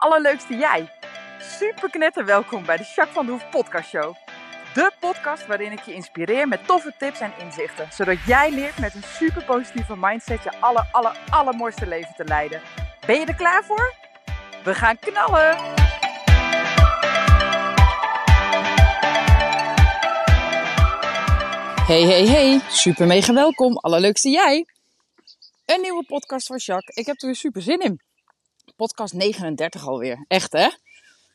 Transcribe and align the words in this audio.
allerleukste 0.00 0.54
jij. 0.54 0.92
Super 1.38 1.90
knetter 1.90 2.24
welkom 2.24 2.64
bij 2.64 2.76
de 2.76 2.82
Jacques 2.82 3.14
van 3.14 3.26
de 3.26 3.32
Hoef 3.32 3.50
podcast 3.50 3.88
show. 3.88 4.14
De 4.74 4.92
podcast 5.00 5.46
waarin 5.46 5.72
ik 5.72 5.80
je 5.80 5.94
inspireer 5.94 6.48
met 6.48 6.66
toffe 6.66 6.94
tips 6.98 7.20
en 7.20 7.32
inzichten. 7.38 7.88
Zodat 7.92 8.16
jij 8.26 8.50
leert 8.50 8.78
met 8.78 8.94
een 8.94 9.02
super 9.02 9.44
positieve 9.44 9.96
mindset 9.96 10.42
je 10.42 10.60
aller, 10.60 10.88
aller, 10.92 11.18
allermooiste 11.30 11.86
leven 11.86 12.14
te 12.16 12.24
leiden. 12.24 12.60
Ben 13.06 13.20
je 13.20 13.26
er 13.26 13.34
klaar 13.34 13.64
voor? 13.64 13.94
We 14.64 14.74
gaan 14.74 14.98
knallen! 14.98 15.56
Hey, 21.86 22.02
hey, 22.02 22.26
hey. 22.26 22.60
Super 22.68 23.06
mega 23.06 23.32
welkom. 23.34 23.76
Allerleukste 23.76 24.28
jij. 24.28 24.66
Een 25.64 25.80
nieuwe 25.80 26.04
podcast 26.04 26.46
van 26.46 26.56
Jacques. 26.56 26.96
Ik 26.96 27.06
heb 27.06 27.20
er 27.20 27.26
weer 27.26 27.36
super 27.36 27.62
zin 27.62 27.80
in. 27.80 28.09
Podcast 28.80 29.12
39 29.12 29.86
alweer. 29.86 30.24
Echt 30.28 30.52
hè? 30.52 30.68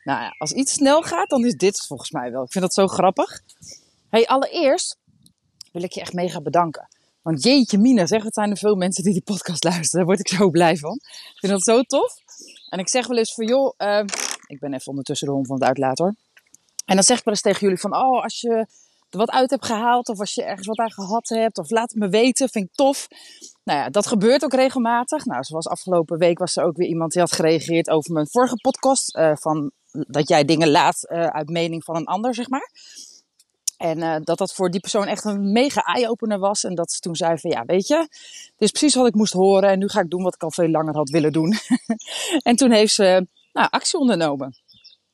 Nou 0.04 0.22
ja, 0.22 0.35
als 0.38 0.52
iets 0.52 0.73
snel 0.73 1.02
gaat, 1.02 1.30
dan 1.30 1.45
is 1.45 1.54
dit 1.54 1.85
volgens 1.85 2.12
mij 2.12 2.31
wel. 2.31 2.44
Ik 2.44 2.52
vind 2.52 2.63
dat 2.63 2.73
zo 2.73 2.88
grappig. 2.88 3.41
Hey, 4.09 4.27
allereerst 4.27 4.98
wil 5.71 5.84
ik 5.84 5.91
je 5.91 6.02
echt 6.02 6.13
mega 6.13 6.41
bedanken. 6.41 6.88
Want 7.21 7.44
jeetje 7.44 7.77
mina, 7.77 8.05
zeg, 8.05 8.23
het 8.23 8.34
zijn 8.34 8.52
er 8.52 8.58
veel 8.58 8.76
mensen 8.76 9.04
die 9.04 9.13
die 9.13 9.21
podcast 9.21 9.63
luisteren. 9.63 10.05
Daar 10.05 10.16
word 10.16 10.20
ik 10.20 10.38
zo 10.38 10.49
blij 10.49 10.77
van. 10.77 10.94
Ik 11.34 11.40
vind 11.40 11.52
dat 11.52 11.63
zo 11.63 11.81
tof. 11.81 12.13
En 12.70 12.80
ik 12.80 12.90
zeg 12.90 13.08
wel 13.08 13.18
eens 13.18 13.34
van, 13.34 13.46
joh, 13.46 13.73
uh, 13.77 14.04
ik 14.48 14.59
ben 14.59 14.73
even 14.73 14.88
ondertussen 14.88 15.27
de 15.27 15.34
hond 15.34 15.48
van 15.48 15.55
het 15.55 15.66
uitlaten 15.66 16.05
hoor. 16.05 16.16
En 16.85 16.96
dan 16.96 17.04
zeg 17.04 17.18
ik 17.18 17.23
wel 17.23 17.34
eens 17.34 17.43
tegen 17.43 17.62
jullie 17.62 17.80
van, 17.80 17.96
oh, 17.96 18.23
als 18.23 18.41
je 18.41 18.68
wat 19.17 19.29
uit 19.31 19.49
hebt 19.49 19.65
gehaald 19.65 20.09
of 20.09 20.19
als 20.19 20.33
je 20.33 20.43
ergens 20.43 20.67
wat 20.67 20.77
aan 20.77 20.91
gehad 20.91 21.29
hebt 21.29 21.57
of 21.57 21.69
laat 21.69 21.91
het 21.91 21.99
me 21.99 22.09
weten, 22.09 22.49
vind 22.49 22.65
ik 22.65 22.75
tof. 22.75 23.07
Nou 23.63 23.79
ja, 23.79 23.89
dat 23.89 24.07
gebeurt 24.07 24.43
ook 24.43 24.53
regelmatig. 24.53 25.26
Nou, 25.26 25.43
zoals 25.43 25.67
afgelopen 25.67 26.17
week 26.17 26.40
was 26.40 26.55
er 26.55 26.63
ook 26.63 26.77
weer 26.77 26.87
iemand 26.87 27.12
die 27.12 27.21
had 27.21 27.31
gereageerd 27.31 27.90
over 27.90 28.13
mijn 28.13 28.27
vorige 28.27 28.55
podcast. 28.55 29.17
Uh, 29.17 29.31
van 29.35 29.71
dat 29.91 30.27
jij 30.27 30.45
dingen 30.45 30.71
laat 30.71 31.07
uh, 31.12 31.25
uit 31.25 31.49
mening 31.49 31.84
van 31.84 31.95
een 31.95 32.05
ander, 32.05 32.35
zeg 32.35 32.49
maar. 32.49 32.71
En 33.77 33.98
uh, 33.98 34.15
dat 34.21 34.37
dat 34.37 34.53
voor 34.53 34.71
die 34.71 34.79
persoon 34.79 35.05
echt 35.05 35.23
een 35.23 35.51
mega 35.51 35.81
eye-opener 35.81 36.40
was. 36.40 36.63
En 36.63 36.75
dat 36.75 36.91
ze 36.91 36.99
toen 36.99 37.15
zei 37.15 37.37
van, 37.37 37.51
ja, 37.51 37.63
weet 37.65 37.87
je, 37.87 37.97
dit 37.97 38.53
is 38.57 38.71
precies 38.71 38.95
wat 38.95 39.07
ik 39.07 39.15
moest 39.15 39.34
horen. 39.34 39.70
En 39.70 39.79
nu 39.79 39.87
ga 39.87 39.99
ik 39.99 40.09
doen 40.09 40.23
wat 40.23 40.35
ik 40.35 40.43
al 40.43 40.51
veel 40.51 40.70
langer 40.70 40.95
had 40.95 41.09
willen 41.09 41.31
doen. 41.31 41.53
en 42.49 42.55
toen 42.55 42.71
heeft 42.71 42.93
ze 42.93 43.27
nou, 43.53 43.68
actie 43.70 43.99
ondernomen. 43.99 44.55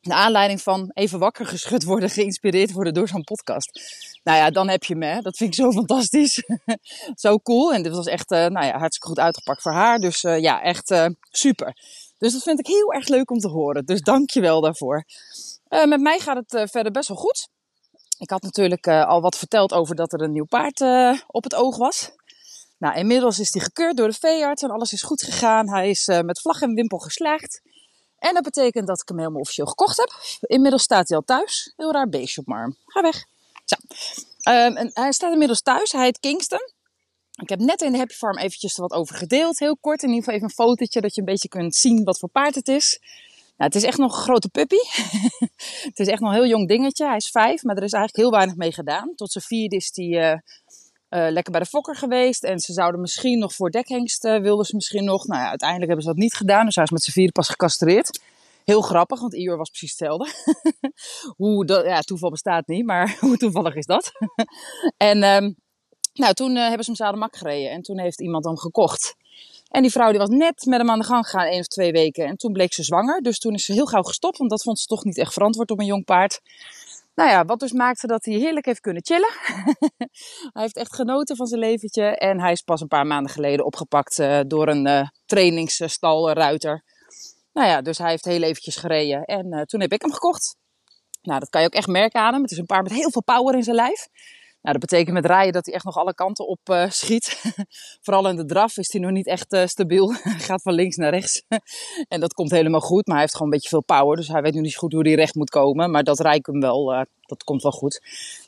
Naar 0.02 0.18
aanleiding 0.18 0.62
van 0.62 0.90
even 0.94 1.18
wakker 1.18 1.46
geschud 1.46 1.84
worden, 1.84 2.10
geïnspireerd 2.10 2.72
worden 2.72 2.94
door 2.94 3.08
zo'n 3.08 3.24
podcast. 3.24 3.80
Nou 4.22 4.38
ja, 4.38 4.50
dan 4.50 4.68
heb 4.68 4.84
je 4.84 4.96
me. 4.96 5.22
Dat 5.22 5.36
vind 5.36 5.50
ik 5.50 5.56
zo 5.64 5.72
fantastisch. 5.72 6.42
zo 7.14 7.38
cool. 7.38 7.74
En 7.74 7.82
dit 7.82 7.92
was 7.94 8.06
echt 8.06 8.30
uh, 8.30 8.38
nou 8.38 8.66
ja, 8.66 8.78
hartstikke 8.78 9.08
goed 9.08 9.18
uitgepakt 9.18 9.62
voor 9.62 9.72
haar. 9.72 9.98
Dus 9.98 10.22
uh, 10.22 10.38
ja, 10.38 10.62
echt 10.62 10.90
uh, 10.90 11.06
super. 11.30 11.76
Dus 12.18 12.32
dat 12.32 12.42
vind 12.42 12.58
ik 12.58 12.66
heel 12.66 12.92
erg 12.92 13.08
leuk 13.08 13.30
om 13.30 13.38
te 13.38 13.48
horen. 13.48 13.84
Dus 13.84 14.00
dank 14.00 14.30
je 14.30 14.40
wel 14.40 14.60
daarvoor. 14.60 15.04
met 15.68 16.00
mij 16.00 16.18
gaat 16.18 16.44
het 16.46 16.70
verder 16.70 16.92
best 16.92 17.08
wel 17.08 17.16
goed. 17.16 17.48
Ik 18.18 18.30
had 18.30 18.42
natuurlijk 18.42 18.88
al 18.88 19.20
wat 19.20 19.36
verteld 19.36 19.72
over 19.72 19.94
dat 19.94 20.12
er 20.12 20.20
een 20.20 20.32
nieuw 20.32 20.44
paard 20.44 20.80
op 21.26 21.44
het 21.44 21.54
oog 21.54 21.76
was. 21.76 22.10
Nou, 22.78 22.96
inmiddels 22.96 23.38
is 23.38 23.52
hij 23.52 23.62
gekeurd 23.62 23.96
door 23.96 24.08
de 24.08 24.18
veearts 24.18 24.62
en 24.62 24.70
alles 24.70 24.92
is 24.92 25.02
goed 25.02 25.22
gegaan. 25.22 25.68
Hij 25.68 25.90
is 25.90 26.06
met 26.06 26.40
vlag 26.40 26.60
en 26.60 26.74
wimpel 26.74 26.98
geslaagd. 26.98 27.60
En 28.22 28.34
dat 28.34 28.42
betekent 28.42 28.86
dat 28.86 29.00
ik 29.00 29.08
hem 29.08 29.18
helemaal 29.18 29.40
officieel 29.40 29.66
gekocht 29.66 29.96
heb. 29.96 30.12
Inmiddels 30.40 30.82
staat 30.82 31.08
hij 31.08 31.16
al 31.16 31.24
thuis. 31.24 31.72
Heel 31.76 31.92
raar 31.92 32.08
beestje 32.08 32.40
op 32.40 32.46
mijn. 32.46 32.76
Ga 32.86 33.02
weg. 33.02 33.24
Zo. 33.64 33.76
Um, 34.52 34.76
en 34.76 34.90
hij 34.92 35.12
staat 35.12 35.32
inmiddels 35.32 35.62
thuis. 35.62 35.92
Hij 35.92 36.04
heet 36.04 36.20
Kingston. 36.20 36.72
Ik 37.42 37.48
heb 37.48 37.58
net 37.58 37.82
in 37.82 37.92
de 37.92 37.98
Happy 37.98 38.14
Farm 38.14 38.38
eventjes 38.38 38.74
er 38.74 38.80
wat 38.80 38.92
over 38.92 39.16
gedeeld. 39.16 39.58
Heel 39.58 39.76
kort, 39.76 40.02
in 40.02 40.08
ieder 40.08 40.22
geval 40.22 40.34
even 40.34 40.48
een 40.48 40.66
fotootje, 40.66 41.00
dat 41.00 41.14
je 41.14 41.20
een 41.20 41.26
beetje 41.26 41.48
kunt 41.48 41.74
zien 41.74 42.04
wat 42.04 42.18
voor 42.18 42.28
paard 42.28 42.54
het 42.54 42.68
is. 42.68 42.98
Nou, 43.56 43.70
het 43.70 43.74
is 43.74 43.82
echt 43.82 43.98
nog 43.98 44.16
een 44.16 44.22
grote 44.22 44.48
puppy. 44.48 44.76
het 45.88 45.98
is 45.98 46.06
echt 46.06 46.20
nog 46.20 46.30
een 46.30 46.36
heel 46.36 46.46
jong 46.46 46.68
dingetje. 46.68 47.06
Hij 47.06 47.16
is 47.16 47.30
vijf, 47.30 47.62
maar 47.62 47.76
er 47.76 47.82
is 47.82 47.92
eigenlijk 47.92 48.22
heel 48.22 48.36
weinig 48.38 48.56
mee 48.56 48.72
gedaan. 48.72 49.14
Tot 49.14 49.32
zijn 49.32 49.44
vierde 49.44 49.76
is 49.76 49.90
hij 49.94 50.32
uh, 50.32 50.38
uh, 51.14 51.30
lekker 51.30 51.52
bij 51.52 51.60
de 51.60 51.66
fokker 51.66 51.96
geweest. 51.96 52.44
En 52.44 52.58
ze 52.58 52.72
zouden 52.72 53.00
misschien 53.00 53.38
nog 53.38 53.54
voor 53.54 53.70
dekhengst, 53.70 54.24
uh, 54.24 54.40
wilden 54.40 54.66
ze 54.66 54.74
misschien 54.74 55.04
nog. 55.04 55.26
Nou 55.26 55.40
ja, 55.40 55.48
uiteindelijk 55.48 55.88
hebben 55.88 56.06
ze 56.06 56.12
dat 56.12 56.22
niet 56.22 56.34
gedaan. 56.34 56.64
Dus 56.64 56.74
hij 56.74 56.84
is 56.84 56.90
met 56.90 57.02
zijn 57.02 57.16
vierde 57.16 57.32
pas 57.32 57.48
gecastreerd. 57.48 58.20
Heel 58.64 58.80
grappig, 58.80 59.20
want 59.20 59.34
Ior 59.34 59.56
was 59.56 59.68
precies 59.68 59.90
hetzelfde. 59.90 60.32
hoe 61.42 61.66
dat, 61.66 61.84
ja, 61.84 62.00
toeval 62.00 62.30
bestaat 62.30 62.66
niet, 62.66 62.84
maar 62.84 63.16
hoe 63.20 63.36
toevallig 63.36 63.74
is 63.74 63.86
dat? 63.86 64.12
en 64.96 65.22
um, 65.22 65.56
nou, 66.14 66.34
toen 66.34 66.56
uh, 66.56 66.62
hebben 66.62 66.84
ze 66.84 66.90
hem 66.90 67.06
zademak 67.06 67.36
gereden. 67.36 67.70
En 67.70 67.82
toen 67.82 67.98
heeft 67.98 68.20
iemand 68.20 68.44
hem 68.44 68.58
gekocht. 68.58 69.14
En 69.70 69.82
die 69.82 69.90
vrouw 69.90 70.10
die 70.10 70.18
was 70.18 70.28
net 70.28 70.64
met 70.64 70.78
hem 70.78 70.90
aan 70.90 70.98
de 70.98 71.04
gang 71.04 71.24
gegaan, 71.24 71.46
één 71.46 71.60
of 71.60 71.66
twee 71.66 71.92
weken. 71.92 72.26
En 72.26 72.36
toen 72.36 72.52
bleek 72.52 72.72
ze 72.72 72.82
zwanger. 72.82 73.22
Dus 73.22 73.38
toen 73.38 73.54
is 73.54 73.64
ze 73.64 73.72
heel 73.72 73.86
gauw 73.86 74.02
gestopt, 74.02 74.38
want 74.38 74.50
dat 74.50 74.62
vond 74.62 74.78
ze 74.78 74.86
toch 74.86 75.04
niet 75.04 75.18
echt 75.18 75.32
verantwoord 75.32 75.70
op 75.70 75.78
een 75.78 75.86
jong 75.86 76.04
paard. 76.04 76.40
Nou 77.14 77.30
ja, 77.30 77.44
wat 77.44 77.60
dus 77.60 77.72
maakte 77.72 78.06
dat 78.06 78.24
hij 78.24 78.34
heerlijk 78.34 78.66
heeft 78.66 78.80
kunnen 78.80 79.04
chillen. 79.04 79.30
hij 80.54 80.62
heeft 80.62 80.76
echt 80.76 80.94
genoten 80.94 81.36
van 81.36 81.46
zijn 81.46 81.60
leventje. 81.60 82.04
En 82.04 82.40
hij 82.40 82.52
is 82.52 82.62
pas 82.62 82.80
een 82.80 82.88
paar 82.88 83.06
maanden 83.06 83.32
geleden 83.32 83.64
opgepakt 83.64 84.18
uh, 84.18 84.40
door 84.46 84.68
een 84.68 84.86
uh, 84.88 85.08
trainingsstalruiter. 85.26 86.84
Nou 87.52 87.68
ja, 87.68 87.82
dus 87.82 87.98
hij 87.98 88.10
heeft 88.10 88.24
heel 88.24 88.42
eventjes 88.42 88.76
gereden. 88.76 89.24
En 89.24 89.46
uh, 89.54 89.62
toen 89.62 89.80
heb 89.80 89.92
ik 89.92 90.02
hem 90.02 90.12
gekocht. 90.12 90.56
Nou, 91.22 91.40
dat 91.40 91.48
kan 91.48 91.60
je 91.60 91.66
ook 91.66 91.74
echt 91.74 91.86
merken 91.86 92.20
aan 92.20 92.32
hem. 92.32 92.42
Het 92.42 92.50
is 92.50 92.58
een 92.58 92.66
paard 92.66 92.82
met 92.82 92.92
heel 92.92 93.10
veel 93.10 93.22
power 93.22 93.54
in 93.54 93.62
zijn 93.62 93.76
lijf. 93.76 94.08
Nou, 94.62 94.78
dat 94.78 94.90
betekent 94.90 95.14
met 95.14 95.26
rijden 95.26 95.52
dat 95.52 95.66
hij 95.66 95.74
echt 95.74 95.84
nog 95.84 95.96
alle 95.96 96.14
kanten 96.14 96.46
op 96.46 96.58
uh, 96.70 96.90
schiet. 96.90 97.42
Vooral 98.04 98.28
in 98.28 98.36
de 98.36 98.44
draf 98.44 98.76
is 98.76 98.92
hij 98.92 99.00
nog 99.00 99.10
niet 99.10 99.26
echt 99.26 99.52
uh, 99.52 99.66
stabiel. 99.66 100.12
hij 100.22 100.38
gaat 100.38 100.62
van 100.62 100.72
links 100.72 100.96
naar 100.96 101.10
rechts. 101.10 101.42
en 102.08 102.20
dat 102.20 102.34
komt 102.34 102.50
helemaal 102.50 102.80
goed, 102.80 103.06
maar 103.06 103.14
hij 103.14 103.24
heeft 103.24 103.36
gewoon 103.36 103.52
een 103.52 103.54
beetje 103.54 103.68
veel 103.68 103.84
power. 103.84 104.16
Dus 104.16 104.28
hij 104.28 104.42
weet 104.42 104.54
nu 104.54 104.60
niet 104.60 104.76
goed 104.76 104.92
hoe 104.92 105.02
hij 105.02 105.14
recht 105.14 105.34
moet 105.34 105.50
komen. 105.50 105.90
Maar 105.90 106.04
dat 106.04 106.20
rijdt 106.20 106.46
hem 106.46 106.60
wel, 106.60 106.92
uh, 106.92 107.00
dat 107.20 107.44
komt 107.44 107.62
wel 107.62 107.72
goed. 107.72 108.00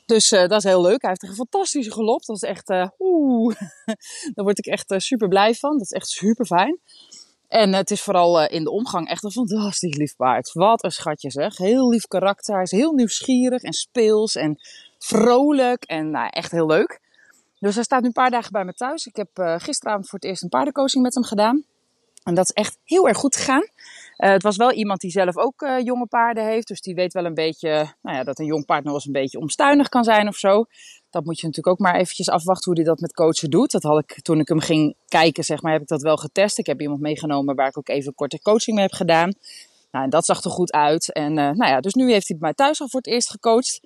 Dus 0.05 0.29
dat 0.29 0.51
is 0.51 0.63
heel 0.63 0.81
leuk. 0.81 1.01
Hij 1.01 1.09
heeft 1.09 1.23
een 1.23 1.35
fantastische 1.35 1.91
gelop. 1.91 2.25
Dat 2.25 2.35
is 2.35 2.41
echt, 2.41 2.69
oeh, 2.99 3.55
daar 4.33 4.45
word 4.45 4.57
ik 4.57 4.65
echt 4.65 4.93
super 4.97 5.27
blij 5.27 5.53
van. 5.53 5.71
Dat 5.71 5.81
is 5.81 5.91
echt 5.91 6.07
super 6.07 6.45
fijn. 6.45 6.79
En 7.47 7.73
het 7.73 7.91
is 7.91 8.01
vooral 8.01 8.47
in 8.47 8.63
de 8.63 8.71
omgang 8.71 9.09
echt 9.09 9.23
een 9.23 9.31
fantastisch 9.31 9.95
lief 9.95 10.15
paard. 10.15 10.51
Wat 10.53 10.83
een 10.83 10.91
schatje 10.91 11.31
zeg. 11.31 11.57
Heel 11.57 11.89
lief 11.89 12.07
karakter. 12.07 12.53
Hij 12.53 12.63
is 12.63 12.71
heel 12.71 12.93
nieuwsgierig 12.93 13.61
en 13.61 13.73
speels 13.73 14.35
en 14.35 14.59
vrolijk 15.05 15.83
en 15.83 16.11
nou, 16.11 16.27
echt 16.29 16.51
heel 16.51 16.65
leuk. 16.65 16.99
Dus 17.59 17.75
hij 17.75 17.83
staat 17.83 18.01
nu 18.01 18.07
een 18.07 18.13
paar 18.13 18.31
dagen 18.31 18.51
bij 18.51 18.65
me 18.65 18.73
thuis. 18.73 19.05
Ik 19.05 19.15
heb 19.15 19.29
uh, 19.39 19.55
gisteravond 19.57 20.09
voor 20.09 20.19
het 20.19 20.27
eerst 20.27 20.43
een 20.43 20.49
paardencoaching 20.49 21.03
met 21.03 21.13
hem 21.13 21.23
gedaan. 21.23 21.63
En 22.23 22.33
dat 22.35 22.45
is 22.45 22.51
echt 22.51 22.77
heel 22.83 23.07
erg 23.07 23.17
goed 23.17 23.35
gegaan. 23.35 23.61
Uh, 23.61 24.29
het 24.29 24.43
was 24.43 24.57
wel 24.57 24.71
iemand 24.71 24.99
die 24.99 25.11
zelf 25.11 25.37
ook 25.37 25.61
uh, 25.61 25.79
jonge 25.79 26.05
paarden 26.05 26.45
heeft. 26.45 26.67
Dus 26.67 26.81
die 26.81 26.95
weet 26.95 27.13
wel 27.13 27.25
een 27.25 27.33
beetje 27.33 27.69
nou 28.01 28.17
ja, 28.17 28.23
dat 28.23 28.39
een 28.39 28.45
jong 28.45 28.65
paard 28.65 28.83
nog 28.83 28.93
eens 28.93 29.05
een 29.05 29.11
beetje 29.11 29.39
omstuinig 29.39 29.89
kan 29.89 30.03
zijn 30.03 30.27
of 30.27 30.35
zo. 30.35 30.65
Dat 31.09 31.25
moet 31.25 31.39
je 31.39 31.45
natuurlijk 31.45 31.75
ook 31.75 31.87
maar 31.87 31.95
eventjes 31.95 32.29
afwachten 32.29 32.71
hoe 32.71 32.81
hij 32.81 32.89
dat 32.89 32.99
met 32.99 33.13
coachen 33.13 33.49
doet. 33.49 33.71
Dat 33.71 33.83
had 33.83 33.99
ik 33.99 34.21
toen 34.21 34.39
ik 34.39 34.47
hem 34.47 34.59
ging 34.59 34.95
kijken, 35.07 35.43
zeg 35.43 35.61
maar, 35.61 35.71
heb 35.71 35.81
ik 35.81 35.87
dat 35.87 36.01
wel 36.01 36.17
getest. 36.17 36.57
Ik 36.57 36.65
heb 36.65 36.81
iemand 36.81 37.01
meegenomen 37.01 37.55
waar 37.55 37.67
ik 37.67 37.77
ook 37.77 37.89
even 37.89 38.15
korte 38.15 38.41
coaching 38.41 38.75
mee 38.75 38.85
heb 38.85 38.95
gedaan. 38.95 39.33
Nou, 39.91 40.03
en 40.03 40.09
dat 40.09 40.25
zag 40.25 40.43
er 40.43 40.51
goed 40.51 40.71
uit. 40.71 41.11
En 41.11 41.33
nou 41.33 41.65
ja, 41.65 41.79
dus 41.79 41.93
nu 41.93 42.11
heeft 42.11 42.27
hij 42.27 42.37
bij 42.37 42.47
mij 42.47 42.53
thuis 42.53 42.81
al 42.81 42.89
voor 42.89 42.99
het 42.99 43.09
eerst 43.09 43.29
gecoacht. 43.29 43.81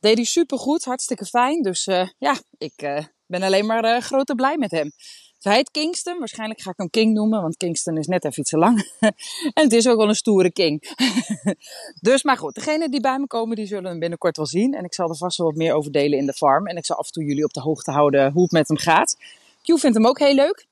Deed 0.00 0.16
hij 0.16 0.24
super 0.24 0.58
goed, 0.58 0.84
hartstikke 0.84 1.24
fijn. 1.24 1.62
Dus 1.62 1.86
uh, 1.86 2.08
ja, 2.18 2.36
ik 2.58 2.82
uh, 2.82 3.04
ben 3.26 3.42
alleen 3.42 3.66
maar 3.66 3.84
uh, 3.84 4.00
grote 4.00 4.34
blij 4.34 4.56
met 4.56 4.70
hem. 4.70 4.90
Hij 5.38 5.54
heet 5.54 5.70
Kingston. 5.70 6.18
Waarschijnlijk 6.18 6.60
ga 6.60 6.70
ik 6.70 6.76
hem 6.76 6.90
King 6.90 7.14
noemen, 7.14 7.42
want 7.42 7.56
Kingston 7.56 7.96
is 7.96 8.06
net 8.06 8.24
even 8.24 8.40
iets 8.40 8.50
te 8.50 8.58
lang. 8.58 8.92
en 9.54 9.64
het 9.64 9.72
is 9.72 9.88
ook 9.88 9.96
wel 9.96 10.08
een 10.08 10.14
stoere 10.14 10.52
King. 10.52 10.96
dus, 12.08 12.22
maar 12.22 12.36
goed, 12.36 12.54
degenen 12.54 12.90
die 12.90 13.00
bij 13.00 13.18
me 13.18 13.26
komen, 13.26 13.56
die 13.56 13.66
zullen 13.66 13.90
hem 13.90 13.98
binnenkort 13.98 14.36
wel 14.36 14.46
zien. 14.46 14.74
En 14.74 14.84
ik 14.84 14.94
zal 14.94 15.08
er 15.08 15.16
vast 15.16 15.38
wel 15.38 15.46
wat 15.46 15.56
meer 15.56 15.74
over 15.74 15.92
delen 15.92 16.18
in 16.18 16.26
de 16.26 16.32
farm. 16.32 16.66
En 16.66 16.76
ik 16.76 16.84
zal 16.84 16.96
af 16.96 17.06
en 17.06 17.12
toe 17.12 17.24
jullie 17.24 17.44
op 17.44 17.52
de 17.52 17.60
hoogte 17.60 17.90
houden 17.90 18.32
hoe 18.32 18.42
het 18.42 18.52
met 18.52 18.68
hem 18.68 18.76
gaat. 18.76 19.16
Q 19.62 19.78
vindt 19.78 19.96
hem 19.96 20.06
ook 20.06 20.18
heel 20.18 20.34
leuk. 20.34 20.66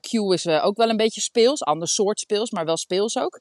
Q 0.00 0.12
is 0.12 0.46
ook 0.46 0.76
wel 0.76 0.88
een 0.88 0.96
beetje 0.96 1.20
speels. 1.20 1.62
Ander 1.62 1.88
soort 1.88 2.20
speels, 2.20 2.50
maar 2.50 2.64
wel 2.64 2.76
speels 2.76 3.18
ook. 3.18 3.40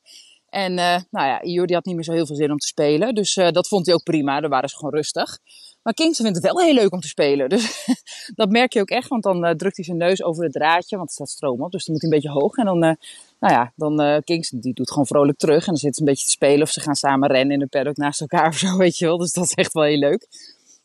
En 0.53 0.71
uh, 0.71 0.97
nou 1.09 1.27
ja, 1.27 1.39
Jordi 1.43 1.73
had 1.73 1.85
niet 1.85 1.95
meer 1.95 2.03
zo 2.03 2.11
heel 2.11 2.25
veel 2.25 2.35
zin 2.35 2.51
om 2.51 2.57
te 2.57 2.67
spelen. 2.67 3.15
Dus 3.15 3.33
dat 3.33 3.67
vond 3.67 3.85
hij 3.85 3.95
ook 3.95 4.03
prima. 4.03 4.39
Daar 4.39 4.49
waren 4.49 4.69
ze 4.69 4.75
gewoon 4.75 4.93
rustig. 4.93 5.39
Maar 5.83 5.93
Kingston 5.93 6.25
vindt 6.25 6.41
het 6.43 6.53
wel 6.53 6.65
heel 6.65 6.73
leuk 6.73 6.91
om 6.91 6.99
te 6.99 7.07
spelen. 7.07 7.49
Dus 7.49 7.87
dat 8.35 8.49
merk 8.49 8.73
je 8.73 8.81
ook 8.81 8.89
echt. 8.89 9.07
Want 9.07 9.23
dan 9.23 9.45
uh, 9.45 9.51
drukt 9.51 9.75
hij 9.75 9.85
zijn 9.85 9.97
neus 9.97 10.23
over 10.23 10.43
het 10.43 10.53
draadje. 10.53 10.95
Want 10.97 11.07
er 11.07 11.13
staat 11.15 11.29
stroom 11.29 11.61
op. 11.61 11.71
Dus 11.71 11.85
dan 11.85 11.93
moet 11.93 12.03
hij 12.03 12.11
een 12.11 12.21
beetje 12.21 12.39
hoog. 12.39 12.55
En 12.55 12.65
dan, 12.65 12.79
nou 12.79 12.97
ja, 13.39 13.73
dan 13.75 14.21
Kingston 14.23 14.59
die 14.59 14.73
doet 14.73 14.89
gewoon 14.89 15.05
vrolijk 15.05 15.37
terug. 15.37 15.59
En 15.59 15.65
dan 15.65 15.77
zit 15.77 15.95
ze 15.95 16.01
een 16.01 16.07
beetje 16.07 16.25
te 16.25 16.31
spelen. 16.31 16.61
Of 16.61 16.69
ze 16.69 16.79
gaan 16.79 16.95
samen 16.95 17.29
rennen 17.29 17.53
in 17.53 17.59
de 17.59 17.67
paddock 17.67 17.97
naast 17.97 18.21
elkaar 18.21 18.47
of 18.53 18.57
zo. 18.57 18.77
Weet 18.77 18.97
je 18.97 19.05
wel. 19.05 19.17
Dus 19.17 19.33
dat 19.33 19.43
is 19.43 19.53
echt 19.53 19.73
wel 19.73 19.83
heel 19.83 19.99
leuk. 19.99 20.27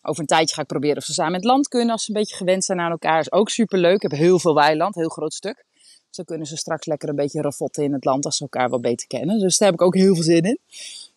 Over 0.02 0.20
een 0.20 0.26
tijdje 0.26 0.54
ga 0.54 0.60
ik 0.60 0.66
proberen 0.66 0.96
of 0.96 1.04
ze 1.04 1.12
samen 1.12 1.32
in 1.32 1.38
het 1.38 1.48
land 1.48 1.68
kunnen. 1.68 1.90
Als 1.90 2.04
ze 2.04 2.10
een 2.10 2.18
beetje 2.18 2.36
gewend 2.36 2.64
zijn 2.64 2.80
aan 2.80 2.90
elkaar. 2.90 3.20
Is 3.20 3.32
ook 3.32 3.48
super 3.48 3.78
leuk. 3.78 3.94
Ik 3.94 4.10
heb 4.10 4.20
heel 4.20 4.38
veel 4.38 4.54
weiland. 4.54 4.94
Heel 4.94 5.08
groot 5.08 5.32
stuk. 5.32 5.66
Zo 6.10 6.22
kunnen 6.22 6.46
ze 6.46 6.56
straks 6.56 6.86
lekker 6.86 7.08
een 7.08 7.16
beetje 7.16 7.42
ravotten 7.42 7.84
in 7.84 7.92
het 7.92 8.04
land. 8.04 8.24
Als 8.24 8.36
ze 8.36 8.42
elkaar 8.42 8.70
wel 8.70 8.80
beter 8.80 9.06
kennen. 9.06 9.38
Dus 9.38 9.58
daar 9.58 9.68
heb 9.70 9.80
ik 9.80 9.86
ook 9.86 9.94
heel 9.94 10.14
veel 10.14 10.24
zin 10.24 10.42
in. 10.42 10.58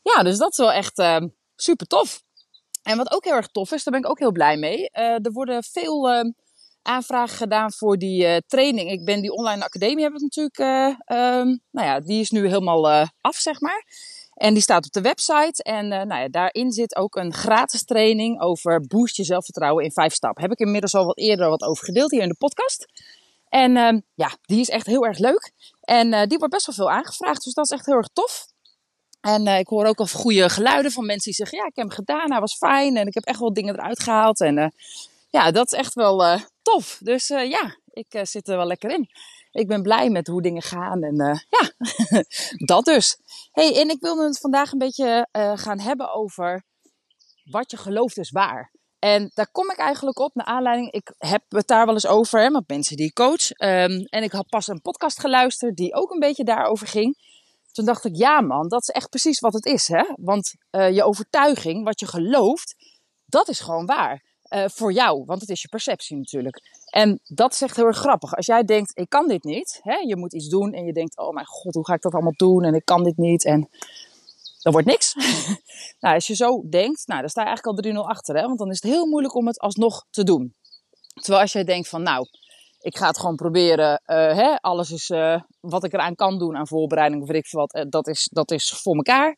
Ja, 0.02 0.24
dus 0.24 0.38
dat 0.38 0.52
is 0.52 0.58
wel 0.58 0.72
echt 0.72 1.04
super 1.56 1.88
tof. 1.88 2.24
En 2.84 2.98
wat 2.98 3.12
ook 3.12 3.24
heel 3.24 3.34
erg 3.34 3.48
tof 3.48 3.72
is, 3.72 3.84
daar 3.84 3.94
ben 3.94 4.04
ik 4.04 4.10
ook 4.10 4.20
heel 4.20 4.32
blij 4.32 4.58
mee. 4.58 4.78
Uh, 4.80 5.26
er 5.26 5.32
worden 5.32 5.64
veel 5.64 6.12
uh, 6.14 6.32
aanvraag 6.82 7.38
gedaan 7.38 7.72
voor 7.72 7.98
die 7.98 8.26
uh, 8.26 8.38
training. 8.48 8.92
Ik 8.92 9.06
ben 9.06 9.22
die 9.22 9.32
online 9.32 9.64
academie 9.64 10.04
heb 10.04 10.14
ik 10.14 10.22
natuurlijk, 10.22 10.60
uh, 10.60 10.86
um, 11.18 11.62
nou 11.72 11.88
ja, 11.88 12.00
die 12.00 12.20
is 12.20 12.30
nu 12.30 12.48
helemaal 12.48 13.10
af, 13.22 13.36
zeg 13.36 13.60
maar. 13.60 13.86
En 14.34 14.54
die 14.54 14.64
staat 14.64 14.86
op 14.86 14.92
de 14.92 15.02
website. 15.02 15.64
En 15.64 15.88
nou 15.88 16.16
ja, 16.22 16.28
daarin 16.28 16.72
zit 16.72 16.96
ook 16.96 17.16
een 17.16 17.34
gratis 17.34 17.84
training 17.84 18.42
over 18.42 18.82
boost 18.88 19.16
je 19.16 19.24
zelfvertrouwen 19.24 19.84
in 19.84 19.92
vijf 19.92 20.14
stappen. 20.14 20.42
Heb 20.42 20.52
ik 20.52 20.60
inmiddels 20.60 20.96
al 20.96 21.06
wat 21.06 21.18
eerder 21.18 21.50
wat 21.50 21.64
over 21.64 21.86
gedeeld 21.86 22.12
hier 22.12 22.22
in 22.22 22.30
de 22.30 22.36
podcast. 22.36 22.88
En 23.52 23.76
uh, 23.76 24.02
ja, 24.14 24.32
die 24.42 24.60
is 24.60 24.70
echt 24.70 24.86
heel 24.86 25.06
erg 25.06 25.18
leuk. 25.18 25.52
En 25.82 26.14
uh, 26.14 26.24
die 26.24 26.38
wordt 26.38 26.54
best 26.54 26.66
wel 26.66 26.76
veel 26.76 26.92
aangevraagd. 26.92 27.44
Dus 27.44 27.54
dat 27.54 27.66
is 27.66 27.78
echt 27.78 27.86
heel 27.86 27.96
erg 27.96 28.10
tof. 28.14 28.48
En 29.22 29.48
uh, 29.48 29.60
ik 29.60 29.68
hoor 29.68 29.86
ook 29.86 30.00
al 30.00 30.08
goede 30.08 30.50
geluiden 30.50 30.92
van 30.92 31.06
mensen 31.06 31.32
die 31.32 31.34
zeggen: 31.34 31.58
Ja, 31.58 31.66
ik 31.66 31.76
heb 31.76 31.86
hem 31.86 31.96
gedaan, 31.96 32.32
hij 32.32 32.40
was 32.40 32.58
fijn. 32.58 32.98
En 32.98 33.08
ik 33.08 33.14
heb 33.14 33.26
echt 33.26 33.40
wel 33.40 33.54
dingen 33.54 33.74
eruit 33.74 34.04
gehaald. 34.04 34.42
En 34.42 34.74
ja, 35.30 35.52
dat 35.52 35.72
is 35.72 35.78
echt 35.78 35.94
wel 35.94 36.40
tof. 36.62 36.98
Dus 37.02 37.28
ja, 37.28 37.78
ik 37.86 38.20
zit 38.24 38.48
er 38.48 38.58
wel 38.58 38.66
lekker 38.66 38.90
in. 38.90 39.10
Ik 39.52 39.68
ben 39.68 39.82
blij 39.82 40.10
met 40.10 40.28
hoe 40.28 40.42
dingen 40.42 40.62
gaan. 40.62 41.04
En 41.04 41.16
ja, 41.58 41.72
dat 42.66 42.86
dus. 42.86 43.18
hey, 43.52 43.80
en 43.80 43.90
ik 43.90 44.00
wilde 44.00 44.24
het 44.24 44.40
vandaag 44.40 44.72
een 44.72 44.78
beetje 44.78 45.28
gaan 45.56 45.80
hebben 45.80 46.14
over 46.14 46.64
wat 47.44 47.72
je 47.72 47.78
gelooft 47.78 48.18
is 48.18 48.32
waar. 48.32 48.72
En 49.02 49.32
daar 49.34 49.52
kom 49.52 49.72
ik 49.72 49.78
eigenlijk 49.78 50.20
op 50.20 50.36
naar 50.36 50.46
aanleiding. 50.46 50.92
Ik 50.92 51.14
heb 51.18 51.44
het 51.50 51.68
daar 51.68 51.86
wel 51.86 51.94
eens 51.94 52.08
over 52.08 52.42
hè, 52.42 52.50
met 52.50 52.68
mensen 52.68 52.96
die 52.96 53.06
ik 53.06 53.14
coach. 53.14 53.50
Um, 53.50 54.06
en 54.06 54.24
ik 54.24 54.32
had 54.32 54.50
pas 54.50 54.68
een 54.68 54.82
podcast 54.82 55.20
geluisterd 55.20 55.76
die 55.76 55.94
ook 55.94 56.12
een 56.12 56.20
beetje 56.20 56.44
daarover 56.44 56.88
ging. 56.88 57.18
Toen 57.72 57.86
dacht 57.86 58.06
ik, 58.06 58.16
ja 58.16 58.42
man, 58.42 58.68
dat 58.68 58.82
is 58.82 58.90
echt 58.90 59.10
precies 59.10 59.40
wat 59.40 59.54
het 59.54 59.66
is. 59.66 59.88
Hè? 59.88 60.04
Want 60.16 60.54
uh, 60.72 60.92
je 60.92 61.04
overtuiging, 61.04 61.84
wat 61.84 62.00
je 62.00 62.08
gelooft, 62.08 62.76
dat 63.26 63.48
is 63.48 63.60
gewoon 63.60 63.86
waar. 63.86 64.24
Uh, 64.50 64.66
voor 64.68 64.94
jou, 64.94 65.24
want 65.26 65.42
het 65.42 65.50
is 65.50 65.62
je 65.62 65.68
perceptie 65.68 66.18
natuurlijk. 66.18 66.62
En 66.90 67.20
dat 67.24 67.54
is 67.54 67.62
echt 67.62 67.76
heel 67.76 67.86
erg 67.86 67.98
grappig. 67.98 68.36
Als 68.36 68.46
jij 68.46 68.64
denkt, 68.64 68.98
ik 68.98 69.10
kan 69.10 69.28
dit 69.28 69.44
niet. 69.44 69.80
Hè? 69.84 69.96
Je 69.96 70.16
moet 70.16 70.34
iets 70.34 70.48
doen 70.48 70.74
en 70.74 70.86
je 70.86 70.94
denkt, 70.94 71.18
oh 71.18 71.34
mijn 71.34 71.46
god, 71.46 71.74
hoe 71.74 71.86
ga 71.86 71.94
ik 71.94 72.02
dat 72.02 72.14
allemaal 72.14 72.36
doen? 72.36 72.64
En 72.64 72.74
ik 72.74 72.86
kan 72.86 73.04
dit 73.04 73.18
niet. 73.18 73.46
En 73.46 73.70
dan 74.62 74.74
wordt 74.74 74.88
niks. 74.88 75.14
nou, 76.02 76.16
als 76.16 76.28
je 76.28 76.36
zo 76.36 76.64
denkt, 76.70 77.08
nou, 77.08 77.20
dan 77.20 77.30
sta 77.30 77.42
je 77.42 77.48
eigenlijk 77.48 77.86
al 77.86 78.04
3-0 78.04 78.08
achter. 78.08 78.36
Hè? 78.36 78.42
Want 78.42 78.58
dan 78.60 78.70
is 78.70 78.82
het 78.82 78.92
heel 78.92 79.06
moeilijk 79.06 79.36
om 79.36 79.48
het 79.48 79.60
alsnog 79.60 80.06
te 80.10 80.24
doen. 80.24 80.56
Terwijl 81.14 81.42
als 81.42 81.52
jij 81.52 81.64
denkt 81.64 81.90
van, 81.90 82.04
nou, 82.04 82.28
ik 82.82 82.98
ga 82.98 83.08
het 83.08 83.20
gewoon 83.20 83.36
proberen. 83.36 84.02
Uh, 84.08 84.16
hè? 84.16 84.62
Alles 84.62 84.92
is 84.92 85.10
uh, 85.10 85.42
wat 85.60 85.84
ik 85.84 85.94
eraan 85.94 86.16
kan 86.16 86.40
doen 86.40 86.58
aan 86.58 86.68
voorbereiding 86.68 87.22
of 87.22 87.30
ik 87.30 87.50
wat. 87.52 87.76
Uh, 87.76 87.84
dat, 87.90 88.08
is, 88.08 88.30
dat 88.32 88.52
is 88.52 88.70
voor 88.70 88.96
elkaar. 88.96 89.36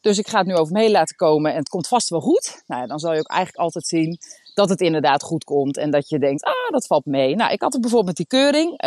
Dus 0.00 0.18
ik 0.18 0.28
ga 0.28 0.38
het 0.38 0.46
nu 0.46 0.54
over 0.54 0.72
me 0.72 0.80
heen 0.80 0.90
laten 0.90 1.16
komen 1.16 1.50
en 1.50 1.58
het 1.58 1.68
komt 1.68 1.88
vast 1.88 2.08
wel 2.08 2.20
goed. 2.20 2.62
Nou, 2.66 2.86
dan 2.86 2.98
zal 2.98 3.12
je 3.12 3.18
ook 3.18 3.30
eigenlijk 3.30 3.62
altijd 3.62 3.86
zien 3.86 4.18
dat 4.54 4.68
het 4.68 4.80
inderdaad 4.80 5.22
goed 5.22 5.44
komt. 5.44 5.76
En 5.76 5.90
dat 5.90 6.08
je 6.08 6.18
denkt, 6.18 6.44
ah, 6.44 6.70
dat 6.70 6.86
valt 6.86 7.04
mee. 7.04 7.36
Nou, 7.36 7.52
ik 7.52 7.60
had 7.60 7.72
het 7.72 7.80
bijvoorbeeld 7.80 8.18
met 8.18 8.28
die 8.28 8.40
keuring. 8.40 8.80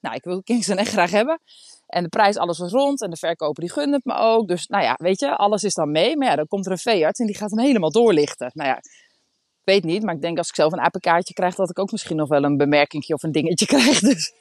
nou, 0.00 0.14
ik 0.14 0.24
wil 0.24 0.42
Kingston 0.42 0.76
echt 0.76 0.90
graag 0.90 1.10
hebben. 1.10 1.40
En 1.86 2.02
de 2.02 2.08
prijs, 2.08 2.36
alles 2.36 2.58
was 2.58 2.72
rond. 2.72 3.02
En 3.02 3.10
de 3.10 3.16
verkoper 3.16 3.62
die 3.62 3.72
gunde 3.72 3.96
het 3.96 4.04
me 4.04 4.14
ook. 4.14 4.48
Dus 4.48 4.66
nou 4.66 4.84
ja, 4.84 4.94
weet 4.96 5.20
je, 5.20 5.36
alles 5.36 5.64
is 5.64 5.74
dan 5.74 5.90
mee. 5.90 6.16
Maar 6.16 6.28
ja, 6.28 6.36
dan 6.36 6.46
komt 6.46 6.66
er 6.66 6.72
een 6.72 6.78
veearts 6.78 7.20
en 7.20 7.26
die 7.26 7.36
gaat 7.36 7.50
hem 7.50 7.58
helemaal 7.58 7.90
doorlichten. 7.90 8.50
Nou 8.54 8.68
ja, 8.68 8.76
ik 8.76 9.72
weet 9.72 9.84
niet. 9.84 10.02
Maar 10.02 10.14
ik 10.14 10.22
denk 10.22 10.38
als 10.38 10.48
ik 10.48 10.54
zelf 10.54 10.72
een 10.72 10.80
apenkaartje 10.80 11.34
krijg, 11.34 11.54
dat 11.54 11.70
ik 11.70 11.78
ook 11.78 11.92
misschien 11.92 12.16
nog 12.16 12.28
wel 12.28 12.44
een 12.44 12.56
bemerkingje 12.56 13.14
of 13.14 13.22
een 13.22 13.32
dingetje 13.32 13.66
krijg. 13.76 14.00
Dus 14.00 14.32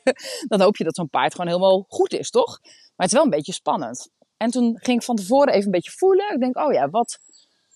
dan 0.47 0.61
hoop 0.61 0.77
je 0.77 0.83
dat 0.83 0.95
zo'n 0.95 1.09
paard 1.09 1.31
gewoon 1.31 1.47
helemaal 1.47 1.85
goed 1.87 2.13
is, 2.13 2.29
toch? 2.29 2.59
Maar 2.61 2.91
het 2.95 3.07
is 3.07 3.13
wel 3.13 3.23
een 3.23 3.29
beetje 3.29 3.53
spannend. 3.53 4.09
En 4.37 4.49
toen 4.49 4.77
ging 4.79 4.97
ik 4.99 5.05
van 5.05 5.15
tevoren 5.15 5.53
even 5.53 5.65
een 5.65 5.71
beetje 5.71 5.91
voelen. 5.91 6.33
Ik 6.33 6.39
denk, 6.39 6.57
oh 6.57 6.73
ja, 6.73 6.89
wat, 6.89 7.19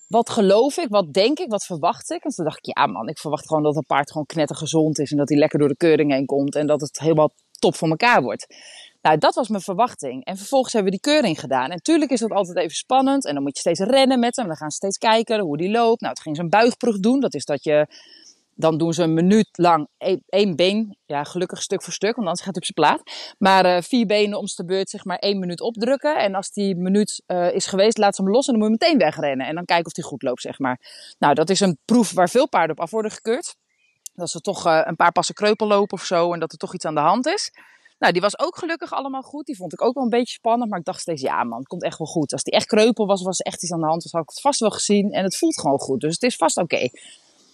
wat 0.08 0.30
geloof 0.30 0.78
ik? 0.78 0.90
Wat 0.90 1.14
denk 1.14 1.40
ik? 1.40 1.50
Wat 1.50 1.66
verwacht 1.66 2.10
ik? 2.10 2.24
En 2.24 2.32
toen 2.32 2.46
dacht 2.46 2.58
ik, 2.58 2.78
ja 2.78 2.86
man, 2.86 3.08
ik 3.08 3.20
verwacht 3.20 3.48
gewoon 3.48 3.64
dat 3.64 3.76
een 3.76 3.86
paard 3.86 4.12
gewoon 4.12 4.26
knettergezond 4.26 5.00
is. 5.00 5.12
En 5.12 5.18
dat 5.18 5.30
hij 5.30 5.38
lekker 5.38 5.60
door 5.60 5.68
de 5.68 5.78
keuring 5.78 6.12
heen 6.12 6.26
komt. 6.26 6.56
En 6.56 6.68
dat 6.68 6.82
het 6.82 7.00
helemaal 7.00 7.32
top 7.60 7.76
voor 7.76 7.90
elkaar 7.90 8.22
wordt. 8.22 8.46
Nou, 9.08 9.20
dat 9.20 9.36
was 9.36 9.48
mijn 9.48 9.62
verwachting. 9.62 10.26
En 10.26 10.38
vervolgens 10.38 10.74
hebben 10.74 10.92
we 10.92 11.00
die 11.02 11.14
keuring 11.14 11.40
gedaan. 11.40 11.64
En 11.64 11.70
natuurlijk 11.70 12.12
is 12.12 12.20
dat 12.20 12.32
altijd 12.32 12.58
even 12.58 12.76
spannend. 12.76 13.26
En 13.26 13.34
dan 13.34 13.44
moet 13.44 13.54
je 13.54 13.60
steeds 13.60 13.80
rennen 13.80 14.20
met 14.20 14.36
hem. 14.36 14.48
Dan 14.48 14.56
gaan 14.56 14.70
ze 14.70 14.76
steeds 14.76 14.98
kijken 14.98 15.40
hoe 15.40 15.58
die 15.58 15.72
loopt. 15.72 16.02
Nou, 16.02 16.14
het 16.14 16.22
ging 16.22 16.36
ze 16.36 16.42
een 16.42 16.50
buigproef 16.50 17.00
doen. 17.00 17.20
Dat 17.20 17.34
is 17.34 17.46
dat 17.46 17.64
je... 17.64 17.88
Dan 18.56 18.78
doen 18.78 18.94
ze 18.94 19.04
een 19.04 19.14
minuut 19.14 19.48
lang 19.52 19.88
één 20.30 20.56
been. 20.56 20.98
Ja, 21.06 21.24
gelukkig 21.24 21.62
stuk 21.62 21.84
voor 21.84 21.94
stuk, 21.94 22.16
want 22.16 22.28
anders 22.28 22.46
gaat 22.46 22.56
het 22.56 22.70
op 22.70 22.76
zijn 22.76 22.88
plaat. 22.88 23.36
Maar 23.38 23.66
uh, 23.66 23.82
vier 23.82 24.06
benen 24.06 24.38
om 24.38 24.46
de 24.56 24.66
beurt, 24.66 24.90
zeg 24.90 25.06
maar 25.06 25.18
één 25.18 25.40
minuut 25.40 25.62
opdrukken. 25.62 26.18
En 26.18 26.36
als 26.36 26.52
die 26.52 26.76
minuut 26.76 27.24
uh, 27.28 27.54
is 27.54 27.66
geweest, 27.66 27.98
laat 27.98 28.16
ze 28.16 28.22
hem 28.24 28.32
los 28.32 28.48
en 28.48 28.54
dan 28.54 28.62
moet 28.62 28.80
je 28.80 28.86
meteen 28.88 29.00
wegrennen. 29.00 29.48
En 29.48 29.56
dan 29.56 29.66
kijken 29.66 29.86
of 29.86 29.92
die 29.92 30.04
goed 30.04 30.22
loopt, 30.22 30.42
zeg 30.42 30.60
maar. 30.60 30.80
Nou, 31.20 31.34
dat 31.34 31.50
is 31.50 31.60
een 31.60 31.78
proef 31.86 32.12
waar 32.12 32.30
veel 32.30 32.50
paarden 32.50 32.76
op 32.76 32.82
af 32.82 32.92
worden 32.92 33.12
gekeurd. 33.12 33.56
Dat 34.14 34.30
ze 34.30 34.40
toch 34.40 34.68
uh, 34.68 34.82
een 34.84 34.96
paar 34.96 35.12
passen 35.12 35.36
kreupel 35.36 35.68
lopen 35.68 35.98
of 35.98 36.04
zo 36.04 36.34
en 36.34 36.40
dat 36.40 36.52
er 36.52 36.58
toch 36.58 36.74
iets 36.74 36.86
aan 36.86 36.96
de 36.96 37.02
hand 37.02 37.26
is. 37.26 37.52
Nou, 38.00 38.14
die 38.14 38.22
was 38.22 38.40
ook 38.40 38.58
gelukkig 38.58 38.94
allemaal 38.94 39.22
goed. 39.22 39.46
Die 39.46 39.56
vond 39.56 39.74
ik 39.74 39.82
ook 39.82 39.94
wel 39.94 40.04
een 40.04 40.10
beetje 40.10 40.34
spannend. 40.34 40.70
Maar 40.70 40.80
ik 40.80 40.86
dacht 40.86 41.02
steeds, 41.02 41.22
ja 41.22 41.44
man, 41.44 41.58
het 41.58 41.68
komt 41.68 41.84
echt 41.84 41.98
wel 41.98 42.08
goed. 42.08 42.32
Als 42.32 42.44
die 42.44 42.54
echt 42.54 42.66
kreupel 42.66 43.06
was, 43.06 43.22
was 43.22 43.40
echt 43.40 43.64
iets 43.64 43.72
aan 43.72 43.80
de 43.80 43.88
hand. 43.88 44.02
Dus 44.02 44.12
had 44.12 44.22
ik 44.22 44.30
het 44.30 44.42
vast 44.42 44.60
wel 44.60 44.70
gezien. 44.70 45.12
En 45.12 45.24
het 45.24 45.38
voelt 45.38 45.60
gewoon 45.60 45.80
goed. 45.80 46.02
Dus 46.02 46.14
het 46.14 46.24
is 46.24 46.36
vast 46.36 46.58
oké. 46.58 46.90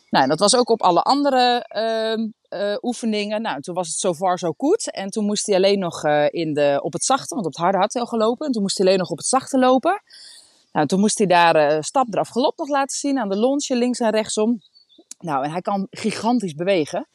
Nou, 0.10 0.24
en 0.24 0.30
dat 0.30 0.40
was 0.40 0.56
ook 0.56 0.70
op 0.70 0.82
alle 0.82 1.02
andere 1.02 1.70
uh, 1.76 2.28
uh, 2.62 2.78
oefeningen. 2.82 3.42
Nou, 3.42 3.62
toen 3.62 3.76
was 3.76 3.88
het 3.88 3.98
zo 3.98 4.14
far 4.14 4.40
zo 4.40 4.54
goed. 4.58 4.92
En 4.92 5.10
toen 5.10 5.26
moest 5.26 5.46
hij 5.46 5.56
alleen 5.56 5.80
nog 5.80 6.04
uh, 6.04 6.26
in 6.30 6.54
de, 6.54 6.80
op 6.84 6.94
het 6.94 7.04
zachte, 7.04 7.36
want 7.36 7.46
op 7.46 7.52
het 7.54 7.62
harde 7.62 7.78
had 7.78 7.94
hij 7.94 8.02
al 8.02 8.08
gelopen. 8.08 8.46
En 8.46 8.52
toen 8.52 8.62
moest 8.62 8.78
hij 8.78 8.88
alleen 8.88 9.00
nog 9.00 9.10
op 9.10 9.18
het 9.18 9.28
zachte 9.28 9.60
lopen. 9.60 10.02
Nou, 10.72 10.88
toen 10.88 11.00
moest 11.00 11.18
hij 11.18 11.28
daar 11.28 11.72
uh, 11.72 11.82
stap 11.82 12.08
eraf 12.12 12.30
gelop 12.30 12.58
nog 12.58 12.68
laten 12.68 12.98
zien 12.98 13.20
aan 13.20 13.30
de 13.30 13.38
lonsje 13.38 13.76
links 13.76 14.00
en 14.00 14.12
rechtsom. 14.12 14.62
Nou, 15.20 15.44
en 15.44 15.52
hij 15.52 15.62
kan 15.62 15.88
gigantisch 15.90 16.56
bewegen. 16.56 17.08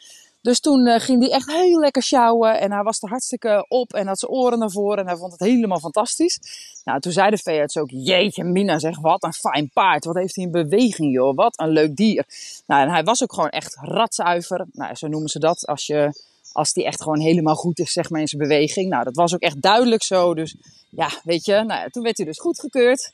Dus 0.49 0.61
toen 0.61 0.87
uh, 0.87 1.01
ging 1.01 1.23
hij 1.23 1.31
echt 1.31 1.53
heel 1.53 1.81
lekker 1.81 2.03
sjouwen. 2.03 2.61
En 2.61 2.73
hij 2.73 2.83
was 2.83 3.03
er 3.03 3.09
hartstikke 3.09 3.65
op 3.69 3.93
en 3.93 4.07
had 4.07 4.19
zijn 4.19 4.31
oren 4.31 4.59
naar 4.59 4.71
voren. 4.71 4.99
En 4.99 5.07
hij 5.07 5.17
vond 5.17 5.33
het 5.33 5.41
helemaal 5.41 5.79
fantastisch. 5.79 6.41
Nou, 6.85 7.01
toen 7.01 7.13
zei 7.13 7.31
de 7.31 7.37
veearts 7.37 7.77
ook, 7.77 7.91
jeetje 7.91 8.45
Mina, 8.45 8.79
zeg, 8.79 8.99
wat 9.01 9.23
een 9.23 9.33
fijn 9.33 9.71
paard. 9.73 10.05
Wat 10.05 10.15
heeft 10.15 10.37
hij 10.37 10.45
in 10.45 10.51
beweging, 10.51 11.13
joh. 11.13 11.37
Wat 11.37 11.61
een 11.61 11.69
leuk 11.69 11.97
dier. 11.97 12.27
Nou, 12.67 12.83
en 12.83 12.91
hij 12.91 13.05
was 13.05 13.23
ook 13.23 13.33
gewoon 13.33 13.49
echt 13.49 13.77
ratzuiver. 13.81 14.67
Nou, 14.73 14.95
zo 14.95 15.09
noemen 15.09 15.29
ze 15.29 15.39
dat 15.39 15.67
als 15.67 15.87
je... 15.87 16.27
Als 16.53 16.73
die 16.73 16.85
echt 16.85 17.03
gewoon 17.03 17.21
helemaal 17.21 17.55
goed 17.55 17.79
is, 17.79 17.93
zeg 17.93 18.11
maar, 18.11 18.21
in 18.21 18.29
zijn 18.29 18.43
beweging. 18.43 18.91
Nou, 18.91 19.05
dat 19.05 19.17
was 19.17 19.35
ook 19.35 19.41
echt 19.41 19.63
duidelijk 19.63 20.03
zo. 20.03 20.35
Dus 20.35 20.55
ja, 20.91 21.11
weet 21.25 21.45
je, 21.45 21.63
nou, 21.67 21.91
toen 21.91 22.03
werd 22.03 22.17
hij 22.17 22.27
dus 22.27 22.39
goedgekeurd. 22.39 23.11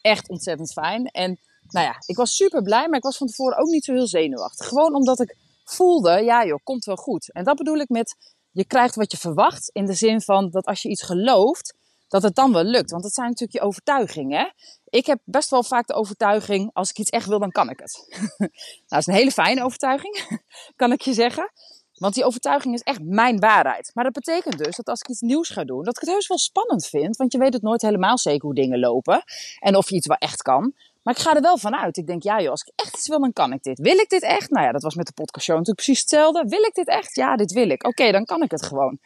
Echt 0.00 0.28
ontzettend 0.28 0.72
fijn. 0.72 1.06
En 1.06 1.38
nou 1.68 1.86
ja, 1.86 1.96
ik 2.06 2.16
was 2.16 2.36
super 2.36 2.62
blij, 2.62 2.88
maar 2.88 2.96
ik 2.96 3.04
was 3.04 3.16
van 3.16 3.26
tevoren 3.26 3.58
ook 3.58 3.68
niet 3.68 3.84
zo 3.84 3.92
heel 3.92 4.06
zenuwachtig. 4.06 4.66
Gewoon 4.66 4.94
omdat 4.94 5.20
ik 5.20 5.36
voelde, 5.64 6.22
ja 6.22 6.44
joh, 6.44 6.58
komt 6.62 6.84
wel 6.84 6.96
goed. 6.96 7.32
En 7.32 7.44
dat 7.44 7.56
bedoel 7.56 7.76
ik 7.76 7.88
met, 7.88 8.16
je 8.50 8.64
krijgt 8.64 8.94
wat 8.94 9.10
je 9.10 9.18
verwacht. 9.18 9.70
In 9.72 9.86
de 9.86 9.94
zin 9.94 10.20
van 10.20 10.50
dat 10.50 10.64
als 10.64 10.82
je 10.82 10.88
iets 10.88 11.02
gelooft, 11.02 11.74
dat 12.08 12.22
het 12.22 12.34
dan 12.34 12.52
wel 12.52 12.64
lukt. 12.64 12.90
Want 12.90 13.02
dat 13.02 13.14
zijn 13.14 13.28
natuurlijk 13.28 13.58
je 13.58 13.66
overtuigingen. 13.66 14.54
Ik 14.84 15.06
heb 15.06 15.20
best 15.24 15.50
wel 15.50 15.62
vaak 15.62 15.86
de 15.86 15.94
overtuiging, 15.94 16.70
als 16.72 16.90
ik 16.90 16.98
iets 16.98 17.10
echt 17.10 17.26
wil, 17.26 17.38
dan 17.38 17.50
kan 17.50 17.70
ik 17.70 17.78
het. 17.80 18.06
nou, 18.38 18.50
dat 18.86 18.98
is 18.98 19.06
een 19.06 19.14
hele 19.14 19.30
fijne 19.30 19.64
overtuiging, 19.64 20.40
kan 20.76 20.92
ik 20.92 21.00
je 21.00 21.12
zeggen. 21.12 21.52
Want 21.94 22.14
die 22.14 22.24
overtuiging 22.24 22.74
is 22.74 22.80
echt 22.80 23.00
mijn 23.02 23.38
waarheid. 23.38 23.90
Maar 23.94 24.04
dat 24.04 24.12
betekent 24.12 24.58
dus 24.58 24.76
dat 24.76 24.88
als 24.88 25.00
ik 25.00 25.08
iets 25.08 25.20
nieuws 25.20 25.48
ga 25.48 25.64
doen, 25.64 25.82
dat 25.84 25.94
ik 25.94 26.00
het 26.00 26.10
heus 26.10 26.26
wel 26.26 26.38
spannend 26.38 26.86
vind. 26.86 27.16
Want 27.16 27.32
je 27.32 27.38
weet 27.38 27.52
het 27.52 27.62
nooit 27.62 27.82
helemaal 27.82 28.18
zeker 28.18 28.42
hoe 28.42 28.54
dingen 28.54 28.78
lopen. 28.78 29.22
En 29.58 29.76
of 29.76 29.88
je 29.88 29.96
iets 29.96 30.06
wel 30.06 30.16
echt 30.16 30.42
kan. 30.42 30.74
Maar 31.04 31.14
ik 31.14 31.20
ga 31.20 31.34
er 31.34 31.40
wel 31.40 31.58
vanuit. 31.58 31.96
Ik 31.96 32.06
denk, 32.06 32.22
ja 32.22 32.40
joh, 32.40 32.50
als 32.50 32.62
ik 32.62 32.72
echt 32.76 32.94
iets 32.96 33.08
wil, 33.08 33.20
dan 33.20 33.32
kan 33.32 33.52
ik 33.52 33.62
dit. 33.62 33.78
Wil 33.78 33.98
ik 33.98 34.08
dit 34.08 34.22
echt? 34.22 34.50
Nou 34.50 34.66
ja, 34.66 34.72
dat 34.72 34.82
was 34.82 34.94
met 34.94 35.06
de 35.06 35.12
podcast 35.12 35.44
show 35.44 35.56
natuurlijk 35.56 35.84
precies 35.84 36.00
hetzelfde. 36.00 36.44
Wil 36.48 36.62
ik 36.62 36.74
dit 36.74 36.88
echt? 36.88 37.14
Ja, 37.14 37.36
dit 37.36 37.52
wil 37.52 37.70
ik. 37.70 37.86
Oké, 37.86 38.12
dan 38.12 38.24
kan 38.24 38.42
ik 38.42 38.50
het 38.50 38.66
gewoon. 38.66 38.98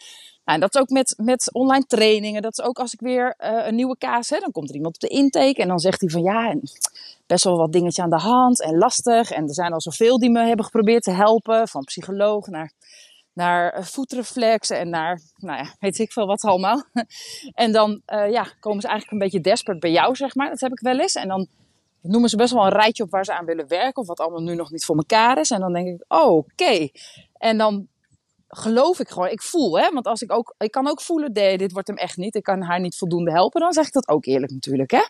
Nou, 0.44 0.60
en 0.60 0.60
dat 0.60 0.74
is 0.74 0.80
ook 0.80 0.88
met, 0.88 1.14
met 1.16 1.52
online 1.52 1.84
trainingen. 1.86 2.42
Dat 2.42 2.58
is 2.58 2.64
ook 2.64 2.78
als 2.78 2.92
ik 2.92 3.00
weer 3.00 3.34
uh, 3.38 3.66
een 3.66 3.74
nieuwe 3.74 3.96
kaas 3.98 4.30
heb. 4.30 4.40
Dan 4.40 4.52
komt 4.52 4.68
er 4.68 4.74
iemand 4.74 4.94
op 4.94 5.00
de 5.00 5.16
intake 5.16 5.62
en 5.62 5.68
dan 5.68 5.78
zegt 5.78 6.00
hij 6.00 6.10
van 6.10 6.22
ja, 6.22 6.54
best 7.26 7.44
wel 7.44 7.56
wat 7.56 7.72
dingetjes 7.72 8.04
aan 8.04 8.10
de 8.10 8.18
hand 8.18 8.62
en 8.62 8.78
lastig. 8.78 9.30
En 9.30 9.48
er 9.48 9.54
zijn 9.54 9.72
al 9.72 9.80
zoveel 9.80 10.18
die 10.18 10.30
me 10.30 10.46
hebben 10.46 10.64
geprobeerd 10.64 11.02
te 11.02 11.10
helpen. 11.10 11.68
Van 11.68 11.84
psycholoog 11.84 12.46
naar, 12.46 12.72
naar 13.32 13.72
eh, 13.72 13.82
voetreflexen 13.82 14.78
en 14.78 14.90
naar, 14.90 15.20
nou 15.36 15.58
ja, 15.58 15.74
weet 15.78 15.98
ik 15.98 16.12
veel 16.12 16.26
wat 16.26 16.42
allemaal. 16.42 16.84
en 17.54 17.72
dan 17.72 18.02
uh, 18.06 18.30
ja, 18.30 18.46
komen 18.60 18.80
ze 18.80 18.88
eigenlijk 18.88 19.12
een 19.12 19.28
beetje 19.28 19.50
desperate 19.50 19.80
bij 19.80 19.90
jou, 19.90 20.14
zeg 20.14 20.34
maar. 20.34 20.48
Dat 20.48 20.60
heb 20.60 20.72
ik 20.72 20.80
wel 20.80 20.98
eens. 20.98 21.14
En 21.14 21.28
dan 21.28 21.48
noemen 22.02 22.30
ze 22.30 22.36
best 22.36 22.52
wel 22.52 22.64
een 22.64 22.72
rijtje 22.72 23.02
op 23.02 23.10
waar 23.10 23.24
ze 23.24 23.34
aan 23.34 23.44
willen 23.44 23.68
werken. 23.68 24.02
Of 24.02 24.06
wat 24.06 24.20
allemaal 24.20 24.42
nu 24.42 24.54
nog 24.54 24.70
niet 24.70 24.84
voor 24.84 24.96
elkaar 24.96 25.38
is. 25.38 25.50
En 25.50 25.60
dan 25.60 25.72
denk 25.72 25.88
ik, 25.88 26.04
oh, 26.08 26.36
oké. 26.36 26.88
En 27.32 27.58
dan 27.58 27.88
geloof 28.48 29.00
ik 29.00 29.08
gewoon, 29.08 29.28
ik 29.28 29.42
voel, 29.42 29.78
hè. 29.78 29.90
Want 29.92 30.06
als 30.06 30.22
ik 30.22 30.32
ook, 30.32 30.54
ik 30.58 30.70
kan 30.70 30.88
ook 30.88 31.00
voelen, 31.00 31.32
nee, 31.32 31.58
dit 31.58 31.72
wordt 31.72 31.88
hem 31.88 31.96
echt 31.96 32.16
niet. 32.16 32.34
Ik 32.34 32.42
kan 32.42 32.62
haar 32.62 32.80
niet 32.80 32.96
voldoende 32.96 33.30
helpen. 33.30 33.60
Dan 33.60 33.72
zeg 33.72 33.86
ik 33.86 33.92
dat 33.92 34.08
ook 34.08 34.26
eerlijk 34.26 34.52
natuurlijk, 34.52 34.90
hè. 34.90 35.02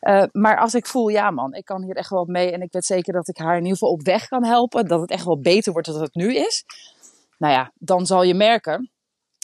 Uh, 0.00 0.28
maar 0.32 0.58
als 0.58 0.74
ik 0.74 0.86
voel, 0.86 1.08
ja 1.08 1.30
man, 1.30 1.54
ik 1.54 1.64
kan 1.64 1.82
hier 1.82 1.96
echt 1.96 2.10
wel 2.10 2.24
mee. 2.24 2.50
En 2.50 2.62
ik 2.62 2.72
weet 2.72 2.84
zeker 2.84 3.12
dat 3.12 3.28
ik 3.28 3.36
haar 3.36 3.56
in 3.56 3.62
ieder 3.62 3.78
geval 3.78 3.92
op 3.92 4.02
weg 4.02 4.28
kan 4.28 4.44
helpen. 4.44 4.86
Dat 4.86 5.00
het 5.00 5.10
echt 5.10 5.24
wel 5.24 5.40
beter 5.40 5.72
wordt 5.72 5.92
dan 5.92 6.02
het 6.02 6.14
nu 6.14 6.34
is. 6.34 6.64
Nou 7.38 7.52
ja, 7.52 7.72
dan 7.74 8.06
zal 8.06 8.22
je 8.22 8.34
merken 8.34 8.90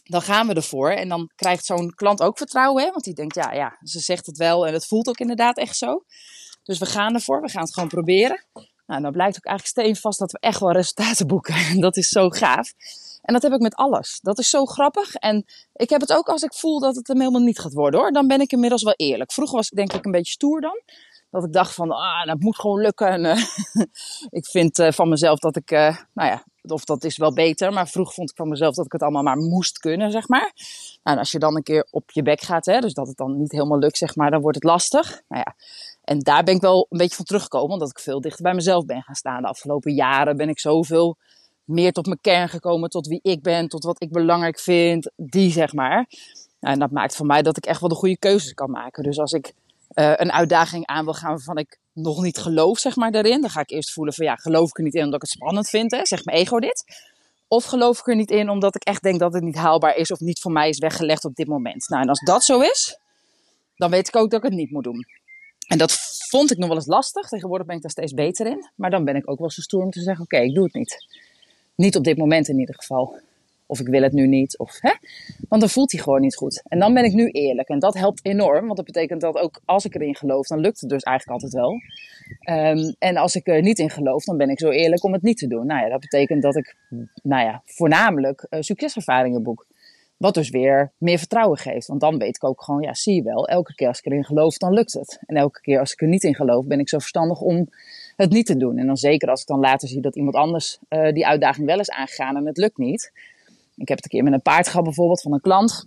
dan 0.08 0.22
gaan 0.22 0.46
we 0.46 0.54
ervoor. 0.54 0.90
En 0.90 1.08
dan 1.08 1.30
krijgt 1.34 1.64
zo'n 1.64 1.94
klant 1.94 2.22
ook 2.22 2.38
vertrouwen. 2.38 2.84
Hè? 2.84 2.90
Want 2.90 3.04
die 3.04 3.14
denkt, 3.14 3.34
ja, 3.34 3.52
ja, 3.52 3.78
ze 3.82 4.00
zegt 4.00 4.26
het 4.26 4.36
wel 4.36 4.66
en 4.66 4.72
het 4.72 4.86
voelt 4.86 5.08
ook 5.08 5.18
inderdaad 5.18 5.56
echt 5.56 5.76
zo. 5.76 6.04
Dus 6.68 6.78
we 6.78 6.86
gaan 6.86 7.14
ervoor, 7.14 7.40
we 7.40 7.48
gaan 7.48 7.62
het 7.62 7.74
gewoon 7.74 7.88
proberen. 7.88 8.44
Nou, 8.86 9.02
dan 9.02 9.12
blijkt 9.12 9.36
ook 9.36 9.44
eigenlijk 9.44 9.78
steenvast 9.78 10.18
dat 10.18 10.32
we 10.32 10.38
echt 10.40 10.60
wel 10.60 10.72
resultaten 10.72 11.26
boeken. 11.26 11.54
En 11.72 11.80
dat 11.80 11.96
is 11.96 12.08
zo 12.08 12.28
gaaf. 12.28 12.72
En 13.22 13.34
dat 13.34 13.42
heb 13.42 13.52
ik 13.52 13.60
met 13.60 13.74
alles. 13.74 14.18
Dat 14.22 14.38
is 14.38 14.50
zo 14.50 14.64
grappig. 14.64 15.14
En 15.14 15.44
ik 15.72 15.90
heb 15.90 16.00
het 16.00 16.12
ook 16.12 16.28
als 16.28 16.42
ik 16.42 16.54
voel 16.54 16.80
dat 16.80 16.96
het 16.96 17.08
hem 17.08 17.18
helemaal 17.18 17.40
niet 17.40 17.58
gaat 17.58 17.72
worden 17.72 18.00
hoor. 18.00 18.12
Dan 18.12 18.26
ben 18.26 18.40
ik 18.40 18.52
inmiddels 18.52 18.82
wel 18.82 18.94
eerlijk. 18.96 19.32
Vroeger 19.32 19.56
was 19.56 19.70
ik 19.70 19.76
denk 19.76 19.92
ik 19.92 20.04
een 20.04 20.10
beetje 20.10 20.32
stoer 20.32 20.60
dan. 20.60 20.82
Dat 21.30 21.44
ik 21.44 21.52
dacht 21.52 21.74
van, 21.74 21.90
ah, 21.90 22.26
dat 22.26 22.40
moet 22.40 22.58
gewoon 22.58 22.80
lukken. 22.80 23.08
En, 23.08 23.24
uh, 23.24 23.44
ik 24.38 24.46
vind 24.46 24.78
uh, 24.78 24.90
van 24.90 25.08
mezelf 25.08 25.38
dat 25.38 25.56
ik, 25.56 25.70
uh, 25.70 25.96
nou 26.14 26.28
ja, 26.28 26.44
of 26.62 26.84
dat 26.84 27.04
is 27.04 27.16
wel 27.16 27.32
beter. 27.32 27.72
Maar 27.72 27.88
vroeger 27.88 28.14
vond 28.14 28.30
ik 28.30 28.36
van 28.36 28.48
mezelf 28.48 28.74
dat 28.74 28.84
ik 28.84 28.92
het 28.92 29.02
allemaal 29.02 29.22
maar 29.22 29.36
moest 29.36 29.78
kunnen, 29.78 30.10
zeg 30.10 30.28
maar. 30.28 30.52
Nou, 31.02 31.16
en 31.16 31.18
als 31.18 31.30
je 31.30 31.38
dan 31.38 31.56
een 31.56 31.62
keer 31.62 31.86
op 31.90 32.10
je 32.10 32.22
bek 32.22 32.40
gaat, 32.40 32.66
hè, 32.66 32.80
dus 32.80 32.94
dat 32.94 33.06
het 33.06 33.16
dan 33.16 33.38
niet 33.38 33.52
helemaal 33.52 33.78
lukt, 33.78 33.98
zeg 33.98 34.16
maar, 34.16 34.30
dan 34.30 34.40
wordt 34.40 34.56
het 34.56 34.64
lastig. 34.64 35.22
Nou 35.28 35.42
ja, 35.46 35.54
en 36.04 36.18
daar 36.18 36.44
ben 36.44 36.54
ik 36.54 36.60
wel 36.60 36.86
een 36.88 36.98
beetje 36.98 37.16
van 37.16 37.24
teruggekomen, 37.24 37.72
omdat 37.72 37.90
ik 37.90 37.98
veel 37.98 38.20
dichter 38.20 38.42
bij 38.42 38.54
mezelf 38.54 38.84
ben 38.84 39.02
gaan 39.02 39.14
staan. 39.14 39.42
De 39.42 39.48
afgelopen 39.48 39.94
jaren 39.94 40.36
ben 40.36 40.48
ik 40.48 40.60
zoveel 40.60 41.16
meer 41.64 41.92
tot 41.92 42.06
mijn 42.06 42.20
kern 42.20 42.48
gekomen, 42.48 42.90
tot 42.90 43.06
wie 43.06 43.20
ik 43.22 43.42
ben, 43.42 43.68
tot 43.68 43.84
wat 43.84 44.02
ik 44.02 44.10
belangrijk 44.10 44.58
vind, 44.58 45.10
die 45.16 45.50
zeg 45.50 45.72
maar. 45.72 46.06
Nou, 46.60 46.74
en 46.74 46.80
dat 46.80 46.90
maakt 46.90 47.16
voor 47.16 47.26
mij 47.26 47.42
dat 47.42 47.56
ik 47.56 47.66
echt 47.66 47.80
wel 47.80 47.88
de 47.88 47.94
goede 47.94 48.18
keuzes 48.18 48.54
kan 48.54 48.70
maken. 48.70 49.02
Dus 49.02 49.18
als 49.18 49.32
ik 49.32 49.52
uh, 49.94 50.12
een 50.16 50.32
uitdaging 50.32 50.86
aan 50.86 51.04
wil 51.04 51.14
gaan 51.14 51.30
waarvan 51.30 51.58
ik 51.58 51.78
nog 51.92 52.22
niet 52.22 52.38
geloof, 52.38 52.78
zeg 52.78 52.96
maar, 52.96 53.10
daarin, 53.10 53.40
dan 53.40 53.50
ga 53.50 53.60
ik 53.60 53.70
eerst 53.70 53.92
voelen 53.92 54.14
van 54.14 54.24
ja, 54.24 54.34
geloof 54.34 54.68
ik 54.68 54.78
er 54.78 54.84
niet 54.84 54.94
in 54.94 55.04
omdat 55.04 55.22
ik 55.22 55.28
het 55.28 55.30
spannend 55.30 55.68
vind, 55.68 55.90
hè? 55.90 56.06
zeg 56.06 56.24
mijn 56.24 56.36
ego 56.38 56.58
dit. 56.58 56.84
Of 57.48 57.64
geloof 57.64 57.98
ik 57.98 58.06
er 58.06 58.16
niet 58.16 58.30
in 58.30 58.48
omdat 58.48 58.74
ik 58.74 58.82
echt 58.82 59.02
denk 59.02 59.18
dat 59.18 59.32
het 59.32 59.42
niet 59.42 59.56
haalbaar 59.56 59.96
is 59.96 60.10
of 60.10 60.20
niet 60.20 60.40
voor 60.40 60.52
mij 60.52 60.68
is 60.68 60.78
weggelegd 60.78 61.24
op 61.24 61.34
dit 61.34 61.46
moment. 61.46 61.88
Nou, 61.88 62.02
en 62.02 62.08
als 62.08 62.20
dat 62.20 62.44
zo 62.44 62.60
is, 62.60 62.98
dan 63.76 63.90
weet 63.90 64.08
ik 64.08 64.16
ook 64.16 64.30
dat 64.30 64.44
ik 64.44 64.50
het 64.50 64.58
niet 64.58 64.70
moet 64.70 64.84
doen. 64.84 65.06
En 65.68 65.78
dat 65.78 65.92
vond 66.28 66.50
ik 66.50 66.58
nog 66.58 66.68
wel 66.68 66.76
eens 66.76 66.86
lastig. 66.86 67.28
Tegenwoordig 67.28 67.66
ben 67.66 67.76
ik 67.76 67.82
daar 67.82 67.90
steeds 67.90 68.12
beter 68.12 68.46
in. 68.46 68.70
Maar 68.74 68.90
dan 68.90 69.04
ben 69.04 69.16
ik 69.16 69.30
ook 69.30 69.38
wel 69.38 69.50
zo 69.50 69.60
stoer 69.60 69.82
om 69.82 69.90
te 69.90 70.00
zeggen: 70.00 70.24
oké, 70.24 70.38
ik 70.38 70.54
doe 70.54 70.64
het 70.64 70.74
niet. 70.74 71.06
Niet 71.74 71.96
op 71.96 72.04
dit 72.04 72.16
moment 72.16 72.48
in 72.48 72.58
ieder 72.58 72.74
geval. 72.74 73.20
Of 73.70 73.80
ik 73.80 73.86
wil 73.86 74.02
het 74.02 74.12
nu 74.12 74.26
niet. 74.26 74.58
Of, 74.58 74.78
hè? 74.80 74.92
Want 75.48 75.60
dan 75.60 75.70
voelt 75.70 75.92
hij 75.92 76.00
gewoon 76.00 76.20
niet 76.20 76.36
goed. 76.36 76.62
En 76.68 76.78
dan 76.78 76.94
ben 76.94 77.04
ik 77.04 77.12
nu 77.12 77.28
eerlijk. 77.28 77.68
En 77.68 77.78
dat 77.78 77.94
helpt 77.94 78.24
enorm. 78.24 78.64
Want 78.64 78.76
dat 78.76 78.84
betekent 78.84 79.20
dat 79.20 79.36
ook 79.36 79.60
als 79.64 79.84
ik 79.84 79.94
erin 79.94 80.16
geloof, 80.16 80.46
dan 80.46 80.58
lukt 80.58 80.80
het 80.80 80.90
dus 80.90 81.02
eigenlijk 81.02 81.42
altijd 81.42 81.62
wel. 81.62 81.72
Um, 82.50 82.94
en 82.98 83.16
als 83.16 83.34
ik 83.34 83.46
er 83.48 83.62
niet 83.62 83.78
in 83.78 83.90
geloof, 83.90 84.24
dan 84.24 84.36
ben 84.36 84.50
ik 84.50 84.58
zo 84.58 84.70
eerlijk 84.70 85.04
om 85.04 85.12
het 85.12 85.22
niet 85.22 85.38
te 85.38 85.46
doen. 85.46 85.66
Nou 85.66 85.80
ja, 85.80 85.88
dat 85.88 86.00
betekent 86.00 86.42
dat 86.42 86.56
ik, 86.56 86.76
nou 87.22 87.44
ja, 87.44 87.62
voornamelijk 87.64 88.46
uh, 88.50 88.60
succeservaringen 88.60 89.42
boek. 89.42 89.66
Wat 90.16 90.34
dus 90.34 90.50
weer 90.50 90.92
meer 90.98 91.18
vertrouwen 91.18 91.58
geeft. 91.58 91.86
Want 91.86 92.00
dan 92.00 92.18
weet 92.18 92.36
ik 92.36 92.44
ook 92.44 92.62
gewoon, 92.62 92.82
ja, 92.82 92.94
zie 92.94 93.14
je 93.14 93.22
wel, 93.22 93.48
elke 93.48 93.74
keer 93.74 93.88
als 93.88 93.98
ik 93.98 94.06
erin 94.06 94.24
geloof, 94.24 94.56
dan 94.56 94.72
lukt 94.72 94.92
het. 94.92 95.18
En 95.26 95.36
elke 95.36 95.60
keer 95.60 95.78
als 95.78 95.92
ik 95.92 96.00
er 96.00 96.08
niet 96.08 96.24
in 96.24 96.34
geloof, 96.34 96.66
ben 96.66 96.80
ik 96.80 96.88
zo 96.88 96.98
verstandig 96.98 97.40
om 97.40 97.68
het 98.16 98.30
niet 98.30 98.46
te 98.46 98.56
doen. 98.56 98.78
En 98.78 98.86
dan 98.86 98.96
zeker 98.96 99.28
als 99.28 99.40
ik 99.40 99.46
dan 99.46 99.60
later 99.60 99.88
zie 99.88 100.00
dat 100.00 100.16
iemand 100.16 100.36
anders 100.36 100.78
uh, 100.88 101.12
die 101.12 101.26
uitdaging 101.26 101.66
wel 101.66 101.78
is 101.78 101.90
aangegaan 101.90 102.36
en 102.36 102.46
het 102.46 102.56
lukt 102.56 102.78
niet. 102.78 103.12
Ik 103.78 103.88
heb 103.88 103.96
het 103.96 104.04
een 104.04 104.10
keer 104.10 104.22
met 104.22 104.32
een 104.32 104.42
paard 104.42 104.68
gehad 104.68 104.84
bijvoorbeeld 104.84 105.22
van 105.22 105.32
een 105.32 105.40
klant. 105.40 105.86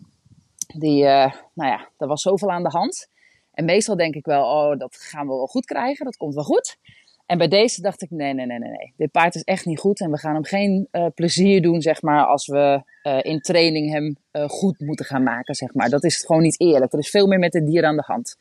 Die, 0.78 1.04
uh, 1.04 1.34
nou 1.54 1.72
ja, 1.72 1.88
er 1.98 2.08
was 2.08 2.22
zoveel 2.22 2.52
aan 2.52 2.64
de 2.64 2.70
hand. 2.70 3.08
En 3.54 3.66
meestal 3.66 3.96
denk 3.96 4.16
ik 4.16 4.26
wel, 4.26 4.44
oh, 4.44 4.80
dat 4.80 4.96
gaan 4.96 5.28
we 5.28 5.34
wel 5.34 5.48
goed 5.48 5.66
krijgen, 5.66 6.06
dat 6.06 6.18
komt 6.18 6.34
wel 6.34 6.44
goed. 6.44 6.78
En 7.26 7.38
bij 7.38 7.48
deze 7.48 7.82
dacht 7.82 8.02
ik, 8.02 8.10
nee, 8.10 8.34
nee, 8.34 8.46
nee, 8.46 8.60
nee, 8.60 8.70
nee. 8.70 8.94
Dit 8.98 9.12
paard 9.12 9.36
is 9.36 9.44
echt 9.44 9.66
niet 9.66 9.80
goed 9.80 10.00
en 10.00 10.12
we 10.12 10.18
gaan 10.18 10.34
hem 10.34 10.44
geen 10.44 10.88
uh, 10.92 11.06
plezier 11.16 11.62
doen, 11.62 11.82
zeg 11.82 12.02
maar, 12.02 12.26
als 12.26 12.48
we 12.48 12.84
uh, 13.04 13.20
in 13.22 13.42
training 13.42 13.92
hem 13.92 14.18
goed 14.50 14.80
moeten 14.80 15.06
gaan 15.06 15.24
maken, 15.24 15.56
zeg 15.56 15.74
maar. 15.74 15.90
Dat 15.90 16.04
is 16.04 16.24
gewoon 16.26 16.42
niet 16.42 16.60
eerlijk. 16.60 16.94
Er 16.94 17.00
is 17.00 17.10
veel 17.10 17.28
meer 17.28 17.40
met 17.40 17.54
het 17.54 17.66
dier 17.66 17.86
aan 17.86 17.96
de 17.96 18.04
hand. 18.06 18.38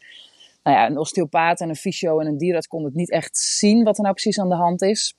Nou 0.63 0.77
ja, 0.77 0.87
een 0.87 0.99
osteopaat 0.99 1.61
en 1.61 1.69
een 1.69 1.77
fysio 1.77 2.19
en 2.19 2.27
een 2.27 2.39
dierarts 2.39 2.67
konden 2.67 2.89
het 2.89 2.99
niet 2.99 3.11
echt 3.11 3.39
zien 3.39 3.85
wat 3.85 3.97
er 3.97 4.03
nou 4.03 4.15
precies 4.15 4.41
aan 4.41 4.49
de 4.49 4.55
hand 4.55 4.83
is. 4.83 5.15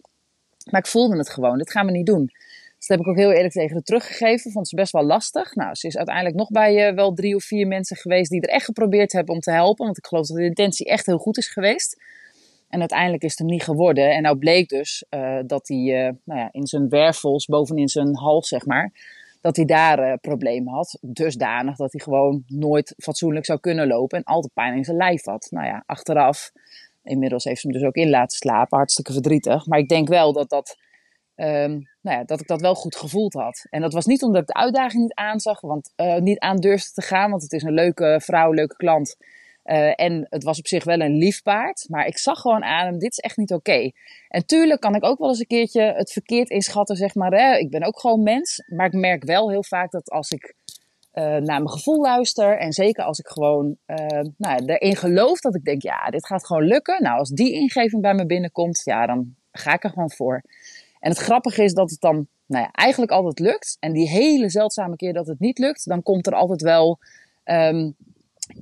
Maar 0.69 0.79
ik 0.81 0.87
voelde 0.87 1.17
het 1.17 1.29
gewoon, 1.29 1.57
dit 1.57 1.71
gaan 1.71 1.85
we 1.85 1.91
niet 1.91 2.05
doen. 2.05 2.31
Dus 2.81 2.89
dat 2.89 2.97
heb 2.97 3.07
ik 3.07 3.13
ook 3.13 3.23
heel 3.23 3.31
eerlijk 3.31 3.53
tegen 3.53 3.71
haar 3.71 3.81
teruggegeven. 3.81 4.51
Vond 4.51 4.67
ze 4.67 4.75
best 4.75 4.91
wel 4.91 5.03
lastig. 5.03 5.55
Nou, 5.55 5.75
ze 5.75 5.87
is 5.87 5.97
uiteindelijk 5.97 6.35
nog 6.35 6.49
bij 6.49 6.89
uh, 6.89 6.95
wel 6.95 7.13
drie 7.13 7.35
of 7.35 7.43
vier 7.43 7.67
mensen 7.67 7.97
geweest 7.97 8.29
die 8.31 8.41
er 8.41 8.49
echt 8.49 8.65
geprobeerd 8.65 9.11
hebben 9.11 9.33
om 9.35 9.39
te 9.39 9.51
helpen. 9.51 9.85
Want 9.85 9.97
ik 9.97 10.05
geloof 10.05 10.27
dat 10.27 10.37
de 10.37 10.43
intentie 10.43 10.85
echt 10.85 11.05
heel 11.05 11.17
goed 11.17 11.37
is 11.37 11.47
geweest. 11.47 12.01
En 12.69 12.79
uiteindelijk 12.79 13.23
is 13.23 13.29
het 13.29 13.39
hem 13.39 13.47
niet 13.47 13.63
geworden. 13.63 14.11
En 14.11 14.21
nou 14.21 14.37
bleek 14.37 14.69
dus 14.69 15.05
uh, 15.09 15.39
dat 15.45 15.67
hij 15.67 15.77
uh, 15.77 16.13
nou 16.23 16.39
ja, 16.39 16.49
in 16.51 16.67
zijn 16.67 16.89
wervels, 16.89 17.45
bovenin 17.45 17.87
zijn 17.87 18.15
hals 18.15 18.47
zeg 18.47 18.65
maar, 18.65 18.91
dat 19.41 19.55
hij 19.55 19.65
daar 19.65 20.17
problemen 20.17 20.73
had. 20.73 20.97
Dusdanig 21.01 21.75
dat 21.75 21.91
hij 21.91 22.01
gewoon 22.01 22.43
nooit 22.47 22.93
fatsoenlijk 22.97 23.45
zou 23.45 23.59
kunnen 23.59 23.87
lopen 23.87 24.17
en 24.17 24.23
altijd 24.23 24.53
pijn 24.53 24.75
in 24.75 24.83
zijn 24.83 24.97
lijf 24.97 25.25
had. 25.25 25.47
Nou 25.49 25.65
ja, 25.65 25.83
achteraf, 25.85 26.51
inmiddels 27.03 27.43
heeft 27.43 27.61
ze 27.61 27.67
hem 27.67 27.77
dus 27.77 27.87
ook 27.87 27.95
in 27.95 28.09
laten 28.09 28.37
slapen. 28.37 28.77
Hartstikke 28.77 29.13
verdrietig. 29.13 29.65
Maar 29.65 29.79
ik 29.79 29.89
denk 29.89 30.07
wel 30.07 30.33
dat 30.33 30.49
dat 30.49 30.77
Um, 31.35 31.89
nou 32.01 32.17
ja, 32.17 32.23
dat 32.23 32.39
ik 32.39 32.47
dat 32.47 32.61
wel 32.61 32.75
goed 32.75 32.95
gevoeld 32.95 33.33
had. 33.33 33.65
En 33.69 33.81
dat 33.81 33.93
was 33.93 34.05
niet 34.05 34.23
omdat 34.23 34.41
ik 34.41 34.47
de 34.47 34.53
uitdaging 34.53 35.01
niet 35.01 35.13
aanzag, 35.13 35.61
want 35.61 35.93
uh, 35.95 36.17
niet 36.17 36.39
aan 36.39 36.57
durfde 36.57 36.91
te 36.93 37.01
gaan, 37.01 37.29
want 37.29 37.41
het 37.41 37.51
is 37.51 37.63
een 37.63 37.73
leuke 37.73 38.19
vrouw, 38.23 38.51
leuke 38.51 38.75
klant. 38.75 39.15
Uh, 39.65 39.93
en 39.95 40.27
het 40.29 40.43
was 40.43 40.59
op 40.59 40.67
zich 40.67 40.83
wel 40.83 40.99
een 40.99 41.17
lief 41.17 41.41
paard, 41.41 41.85
maar 41.89 42.07
ik 42.07 42.17
zag 42.17 42.39
gewoon 42.39 42.63
aan 42.63 42.85
hem, 42.85 42.99
dit 42.99 43.11
is 43.11 43.17
echt 43.17 43.37
niet 43.37 43.53
oké. 43.53 43.91
En 44.27 44.45
tuurlijk 44.45 44.79
kan 44.81 44.95
ik 44.95 45.05
ook 45.05 45.19
wel 45.19 45.29
eens 45.29 45.39
een 45.39 45.45
keertje 45.45 45.81
het 45.81 46.11
verkeerd 46.11 46.49
inschatten, 46.49 46.95
zeg 46.95 47.15
maar. 47.15 47.31
Hè? 47.31 47.57
Ik 47.57 47.69
ben 47.69 47.83
ook 47.83 47.99
gewoon 47.99 48.23
mens, 48.23 48.63
maar 48.67 48.85
ik 48.85 48.93
merk 48.93 49.23
wel 49.23 49.49
heel 49.49 49.63
vaak 49.63 49.91
dat 49.91 50.09
als 50.09 50.29
ik 50.29 50.53
uh, 51.13 51.23
naar 51.23 51.43
mijn 51.43 51.69
gevoel 51.69 52.01
luister 52.01 52.57
en 52.57 52.71
zeker 52.71 53.03
als 53.03 53.19
ik 53.19 53.27
gewoon 53.27 53.77
nou, 54.37 54.65
erin 54.65 54.95
geloof 54.95 55.39
dat 55.39 55.55
ik 55.55 55.63
denk, 55.63 55.81
ja, 55.81 56.09
dit 56.09 56.25
gaat 56.25 56.45
gewoon 56.45 56.63
lukken. 56.63 57.03
Nou, 57.03 57.17
als 57.17 57.29
die 57.29 57.53
ingeving 57.53 58.01
bij 58.01 58.13
me 58.13 58.25
binnenkomt, 58.25 58.81
ja, 58.83 59.05
dan 59.05 59.35
ga 59.51 59.73
ik 59.73 59.83
er 59.83 59.89
gewoon 59.89 60.11
voor. 60.11 60.41
En 61.01 61.09
het 61.09 61.19
grappige 61.19 61.63
is 61.63 61.73
dat 61.73 61.89
het 61.89 61.99
dan 61.99 62.27
nou 62.45 62.63
ja, 62.63 62.71
eigenlijk 62.71 63.11
altijd 63.11 63.39
lukt. 63.39 63.77
En 63.79 63.93
die 63.93 64.09
hele 64.09 64.49
zeldzame 64.49 64.95
keer 64.95 65.13
dat 65.13 65.27
het 65.27 65.39
niet 65.39 65.57
lukt, 65.57 65.87
dan 65.87 66.03
komt 66.03 66.27
er 66.27 66.33
altijd 66.33 66.61
wel 66.61 66.99
um, 67.45 67.95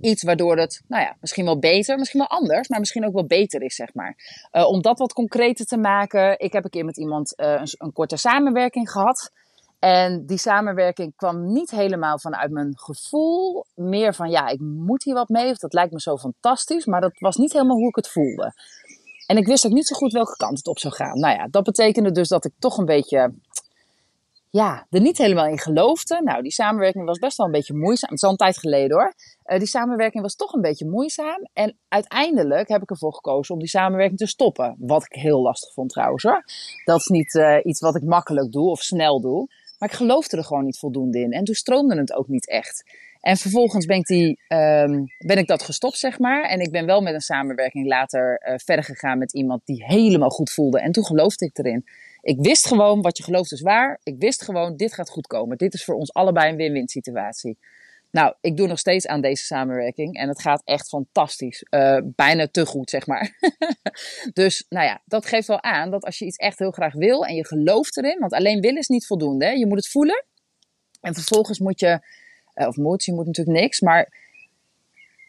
iets 0.02 0.24
waardoor 0.24 0.58
het, 0.58 0.82
nou 0.88 1.04
ja, 1.04 1.16
misschien 1.22 1.46
wel 1.46 1.60
beter, 1.60 1.98
misschien 1.98 2.20
wel 2.20 2.40
anders, 2.40 2.68
maar 2.68 2.80
misschien 2.80 3.06
ook 3.06 3.14
wel 3.14 3.26
beter 3.26 3.62
is, 3.62 3.76
zeg 3.76 3.94
maar. 3.94 4.16
Uh, 4.52 4.68
om 4.68 4.82
dat 4.82 5.00
wat 5.00 5.14
concreter 5.14 5.66
te 5.66 5.78
maken, 5.78 6.40
ik 6.40 6.54
heb 6.54 6.64
een 6.64 6.70
keer 6.70 6.86
met 6.86 6.98
iemand 6.98 7.34
uh, 7.38 7.52
een, 7.52 7.68
een, 7.78 7.94
korte 7.94 8.18
samenwerking 8.18 8.92
gehad. 8.92 9.32
En 9.80 10.26
die 10.26 10.38
samenwerking 10.38 11.16
kwam 11.16 11.52
niet 11.52 11.72
helemaal 11.72 12.20
vanuit 12.20 12.52
mijn 12.52 12.78
gevoel, 12.78 13.66
meer 13.76 14.14
van 14.14 14.30
ja, 14.30 14.48
ik 14.48 14.60
moet 14.60 15.04
hier 15.04 15.14
wat 15.14 15.30
mee, 15.30 15.52
of 15.52 15.58
dat 15.58 15.74
lijkt 15.74 15.92
me 15.92 16.02
zo 16.02 16.18
fantastisch, 16.18 16.86
maar 16.86 17.02
dat 17.02 17.20
was 17.20 17.36
niet 17.36 17.54
helemaal 17.54 17.78
hoe 17.78 17.88
ik 17.88 17.96
het 17.96 18.10
voelde. 18.10 18.54
En 19.30 19.38
ik 19.38 19.46
wist 19.46 19.66
ook 19.66 19.72
niet 19.72 19.88
zo 19.88 19.96
goed 19.96 20.12
welke 20.12 20.36
kant 20.36 20.58
het 20.58 20.68
op 20.68 20.80
zou 20.80 20.94
gaan. 20.94 21.20
Nou 21.20 21.36
ja, 21.36 21.48
dat 21.48 21.64
betekende 21.64 22.12
dus 22.12 22.28
dat 22.28 22.46
ik 22.46 22.52
toch 22.60 22.78
een 22.78 22.86
beetje, 22.86 23.34
ja, 24.50 24.88
er 24.90 25.02
niet 25.02 25.18
helemaal 25.18 25.46
in 25.46 25.60
geloofde. 25.60 26.22
Nou, 26.24 26.42
die 26.42 26.52
samenwerking 26.52 27.06
was 27.06 27.20
best 27.20 27.38
wel 27.38 27.46
een 27.46 27.52
beetje 27.52 27.74
moeizaam. 27.74 28.10
Het 28.10 28.18
is 28.18 28.24
al 28.24 28.32
een 28.32 28.38
tijd 28.38 28.58
geleden 28.58 28.98
hoor. 28.98 29.14
Uh, 29.46 29.58
die 29.58 29.68
samenwerking 29.68 30.24
was 30.24 30.36
toch 30.36 30.54
een 30.54 30.62
beetje 30.62 30.86
moeizaam. 30.86 31.48
En 31.54 31.78
uiteindelijk 31.88 32.68
heb 32.68 32.82
ik 32.82 32.90
ervoor 32.90 33.14
gekozen 33.14 33.54
om 33.54 33.60
die 33.60 33.70
samenwerking 33.70 34.20
te 34.20 34.28
stoppen. 34.28 34.76
Wat 34.80 35.04
ik 35.04 35.22
heel 35.22 35.42
lastig 35.42 35.74
vond 35.74 35.90
trouwens 35.90 36.24
hoor. 36.24 36.44
Dat 36.86 37.00
is 37.00 37.08
niet 37.08 37.34
uh, 37.34 37.58
iets 37.64 37.80
wat 37.80 37.96
ik 37.96 38.04
makkelijk 38.04 38.52
doe 38.52 38.70
of 38.70 38.82
snel 38.82 39.22
doe. 39.22 39.48
Maar 39.80 39.90
ik 39.90 39.96
geloofde 39.96 40.38
er 40.38 40.44
gewoon 40.44 40.66
niet 40.66 40.80
voldoende 40.80 41.20
in. 41.20 41.32
En 41.32 41.44
toen 41.44 41.56
stroomde 41.56 41.98
het 41.98 42.14
ook 42.14 42.28
niet 42.28 42.50
echt. 42.50 42.84
En 43.20 43.38
vervolgens 43.38 43.86
ben 43.86 43.98
ik, 43.98 44.06
die, 44.06 44.40
um, 44.48 45.06
ben 45.18 45.38
ik 45.38 45.48
dat 45.48 45.64
gestopt, 45.64 45.98
zeg 45.98 46.20
maar. 46.20 46.44
En 46.44 46.60
ik 46.60 46.72
ben 46.72 46.86
wel 46.86 47.02
met 47.02 47.14
een 47.14 47.22
samenwerking 47.22 47.88
later 47.88 48.42
uh, 48.48 48.54
verder 48.58 48.86
gegaan 48.86 49.18
met 49.18 49.34
iemand 49.34 49.62
die 49.66 49.86
helemaal 49.86 50.30
goed 50.30 50.50
voelde. 50.52 50.80
En 50.80 50.92
toen 50.92 51.06
geloofde 51.06 51.46
ik 51.46 51.58
erin. 51.58 51.86
Ik 52.22 52.38
wist 52.40 52.68
gewoon, 52.68 53.02
wat 53.02 53.18
je 53.18 53.24
gelooft 53.24 53.52
is 53.52 53.62
waar. 53.62 54.00
Ik 54.04 54.16
wist 54.20 54.44
gewoon, 54.44 54.76
dit 54.76 54.94
gaat 54.94 55.10
goed 55.10 55.28
komen. 55.28 55.58
Dit 55.58 55.74
is 55.74 55.84
voor 55.84 55.96
ons 55.96 56.14
allebei 56.14 56.52
een 56.52 56.58
win-win 56.58 56.88
situatie. 56.88 57.58
Nou, 58.12 58.34
ik 58.42 58.58
doe 58.58 58.68
nog 58.68 58.80
steeds 58.80 59.08
aan 59.08 59.22
deze 59.22 59.44
samenwerking 59.44 60.16
en 60.18 60.28
het 60.28 60.42
gaat 60.42 60.62
echt 60.66 60.88
fantastisch. 60.88 61.66
Uh, 61.70 62.00
bijna 62.04 62.48
te 62.48 62.66
goed, 62.66 62.90
zeg 62.90 63.08
maar. 63.08 63.38
dus, 64.34 64.66
nou 64.70 64.86
ja, 64.86 65.02
dat 65.06 65.26
geeft 65.26 65.48
wel 65.48 65.64
aan 65.64 65.92
dat 65.92 66.04
als 66.04 66.20
je 66.20 66.26
iets 66.26 66.38
echt 66.38 66.60
heel 66.60 66.72
graag 66.72 66.94
wil 66.94 67.26
en 67.26 67.36
je 67.36 67.46
gelooft 67.46 67.98
erin, 67.98 68.20
want 68.20 68.34
alleen 68.34 68.62
willen 68.62 68.80
is 68.80 68.88
niet 68.88 69.06
voldoende. 69.06 69.46
Hè? 69.46 69.52
Je 69.52 69.68
moet 69.68 69.78
het 69.78 69.88
voelen 69.88 70.26
en 71.02 71.14
vervolgens 71.14 71.60
moet 71.60 71.80
je 71.80 72.00
of 72.68 72.76
moet, 72.76 73.04
je 73.04 73.14
moet 73.14 73.26
natuurlijk 73.26 73.60
niks, 73.60 73.80
maar 73.80 74.28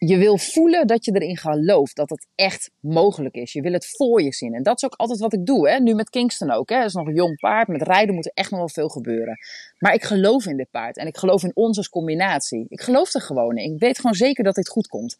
je 0.05 0.17
wil 0.17 0.37
voelen 0.37 0.87
dat 0.87 1.05
je 1.05 1.11
erin 1.11 1.37
gelooft, 1.37 1.95
dat 1.95 2.09
het 2.09 2.27
echt 2.35 2.71
mogelijk 2.79 3.35
is. 3.35 3.53
Je 3.53 3.61
wil 3.61 3.73
het 3.73 3.85
voor 3.85 4.21
je 4.21 4.33
zien. 4.33 4.53
En 4.53 4.63
dat 4.63 4.75
is 4.75 4.85
ook 4.85 4.95
altijd 4.95 5.19
wat 5.19 5.33
ik 5.33 5.45
doe. 5.45 5.69
Hè? 5.69 5.79
Nu 5.79 5.93
met 5.93 6.09
Kingston 6.09 6.51
ook. 6.51 6.69
Hè? 6.69 6.77
Dat 6.77 6.85
is 6.85 6.93
nog 6.93 7.07
een 7.07 7.13
jong 7.13 7.39
paard. 7.39 7.67
Met 7.67 7.81
rijden 7.81 8.15
moet 8.15 8.25
er 8.25 8.31
echt 8.33 8.51
nog 8.51 8.59
wel 8.59 8.69
veel 8.69 8.89
gebeuren. 8.89 9.37
Maar 9.79 9.93
ik 9.93 10.03
geloof 10.03 10.45
in 10.45 10.57
dit 10.57 10.69
paard. 10.71 10.97
En 10.97 11.07
ik 11.07 11.17
geloof 11.17 11.43
in 11.43 11.51
ons 11.53 11.77
als 11.77 11.89
combinatie. 11.89 12.65
Ik 12.69 12.81
geloof 12.81 13.13
er 13.13 13.21
gewoon 13.21 13.57
in. 13.57 13.73
Ik 13.73 13.79
weet 13.79 13.95
gewoon 13.95 14.15
zeker 14.15 14.43
dat 14.43 14.55
dit 14.55 14.69
goed 14.69 14.87
komt. 14.87 15.17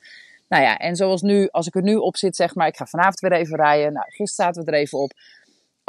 Nou 0.48 0.63
ja, 0.63 0.77
en 0.77 0.96
zoals 0.96 1.22
nu, 1.22 1.48
als 1.48 1.68
ik 1.68 1.75
er 1.75 1.82
nu 1.82 1.96
op 1.96 2.18
zit, 2.18 2.36
zeg 2.36 2.56
maar, 2.56 2.68
ik 2.68 2.75
ga 2.75 2.86
vanavond 2.86 3.20
weer 3.20 3.32
even 3.32 3.56
rijden. 3.56 3.94
Nou, 3.94 4.06
gisteren 4.06 4.53
zaten 4.53 4.65
we 4.65 4.72
er 4.72 4.77
even 4.77 5.00
op 5.00 5.12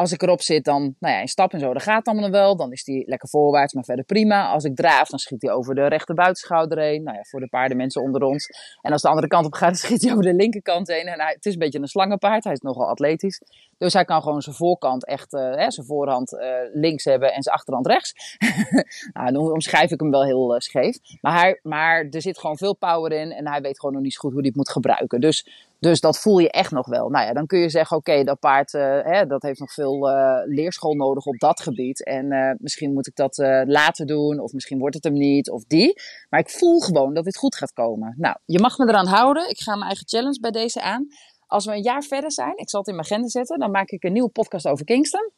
als 0.03 0.13
ik 0.13 0.23
erop 0.23 0.43
zit, 0.43 0.65
dan, 0.65 0.83
nou 0.99 1.15
ja, 1.15 1.21
in 1.21 1.29
stap 1.29 1.53
en 1.53 1.61
zo, 1.61 1.73
dat 1.73 1.83
gaat 1.83 2.07
allemaal 2.07 2.31
wel. 2.31 2.57
Dan 2.57 2.73
is 2.73 2.85
die 2.85 3.09
lekker 3.09 3.29
voorwaarts, 3.29 3.73
maar 3.73 3.85
verder 3.85 4.05
prima. 4.05 4.49
Als 4.49 4.65
ik 4.65 4.77
draaf, 4.77 5.09
dan 5.09 5.19
schiet 5.19 5.43
hij 5.43 5.51
over 5.51 5.75
de 5.75 5.87
rechter 5.87 6.15
buitenschouder 6.15 6.79
heen. 6.79 7.03
Nou 7.03 7.17
ja, 7.17 7.23
voor 7.23 7.41
de 7.41 7.49
paardenmensen 7.49 8.03
onder 8.03 8.23
ons. 8.23 8.49
En 8.81 8.93
als 8.93 9.03
de 9.03 9.09
andere 9.09 9.27
kant 9.27 9.47
op 9.47 9.53
gaat, 9.53 9.69
dan 9.73 9.77
schiet 9.77 10.03
hij 10.03 10.11
over 10.11 10.25
de 10.25 10.35
linkerkant 10.35 10.89
heen. 10.89 11.07
En 11.07 11.21
hij, 11.21 11.33
het 11.33 11.47
is 11.47 11.53
een 11.53 11.59
beetje 11.59 11.79
een 11.79 11.89
slangenpaard. 11.89 12.45
Hij 12.45 12.53
is 12.53 12.61
nogal 12.61 12.89
atletisch. 12.89 13.41
Dus 13.83 13.93
hij 13.93 14.05
kan 14.05 14.23
gewoon 14.23 14.43
zijn 14.43 14.57
voorkant 14.57 15.07
echt, 15.07 15.33
uh, 15.33 15.55
hè, 15.55 15.71
zijn 15.71 15.87
voorhand 15.87 16.33
uh, 16.33 16.41
links 16.73 17.05
hebben 17.05 17.33
en 17.33 17.43
zijn 17.43 17.55
achterhand 17.55 17.87
rechts. 17.87 18.37
nou, 19.13 19.33
dan 19.33 19.53
omschrijf 19.53 19.91
ik 19.91 20.01
hem 20.01 20.11
wel 20.11 20.25
heel 20.25 20.55
uh, 20.55 20.59
scheef. 20.59 20.99
Maar, 21.21 21.41
hij, 21.41 21.61
maar 21.63 22.07
er 22.11 22.23
zit 22.23 22.39
gewoon 22.39 22.57
veel 22.57 22.77
power 22.77 23.13
in 23.13 23.33
en 23.33 23.49
hij 23.49 23.61
weet 23.61 23.81
gewoon 23.81 23.95
nog 23.95 24.03
niet 24.05 24.13
zo 24.13 24.21
goed 24.21 24.31
hoe 24.31 24.41
hij 24.41 24.49
het 24.49 24.57
moet 24.57 24.71
gebruiken. 24.71 25.21
Dus, 25.21 25.49
dus 25.79 26.01
dat 26.01 26.19
voel 26.19 26.39
je 26.39 26.51
echt 26.51 26.71
nog 26.71 26.87
wel. 26.87 27.09
Nou 27.09 27.27
ja, 27.27 27.33
dan 27.33 27.47
kun 27.47 27.59
je 27.59 27.69
zeggen, 27.69 27.97
oké, 27.97 28.25
dat 28.25 28.39
paard 28.39 28.73
hè, 28.73 29.27
dat 29.27 29.43
heeft 29.43 29.61
nog 29.61 29.73
veel 29.73 30.09
leerschool 30.45 30.95
nodig 30.95 31.25
op 31.25 31.39
dat 31.39 31.61
gebied. 31.61 32.05
En 32.05 32.57
misschien 32.61 32.93
moet 32.93 33.07
ik 33.07 33.17
dat 33.17 33.37
later 33.67 34.07
doen 34.07 34.41
of 34.41 34.53
misschien 34.53 34.79
wordt 34.79 34.95
het 34.95 35.05
hem 35.05 35.13
niet 35.13 35.51
of 35.51 35.65
die. 35.65 36.01
Maar 36.29 36.41
ik 36.41 36.51
voel 36.51 36.81
gewoon 36.81 37.15
dat 37.15 37.25
dit 37.25 37.37
goed 37.37 37.57
gaat 37.57 37.73
komen. 37.73 38.15
Nou, 38.17 38.37
je 38.45 38.61
mag 38.61 38.79
me 38.79 38.89
eraan 38.89 39.07
houden. 39.07 39.49
Ik 39.49 39.61
ga 39.61 39.73
mijn 39.73 39.87
eigen 39.87 40.09
challenge 40.09 40.41
bij 40.41 40.51
deze 40.51 40.83
aan. 40.83 41.07
Als 41.53 41.65
we 41.65 41.73
een 41.73 41.83
jaar 41.83 42.03
verder 42.03 42.33
zijn, 42.33 42.57
ik 42.57 42.71
zal 42.71 42.81
het 42.81 42.89
in 42.89 42.95
mijn 42.95 43.07
agenda 43.07 43.29
zetten, 43.29 43.59
dan 43.59 43.71
maak 43.71 43.89
ik 43.89 44.05
een 44.05 44.13
nieuwe 44.13 44.29
podcast 44.29 44.67
over 44.67 44.85
Kingston. 44.85 45.31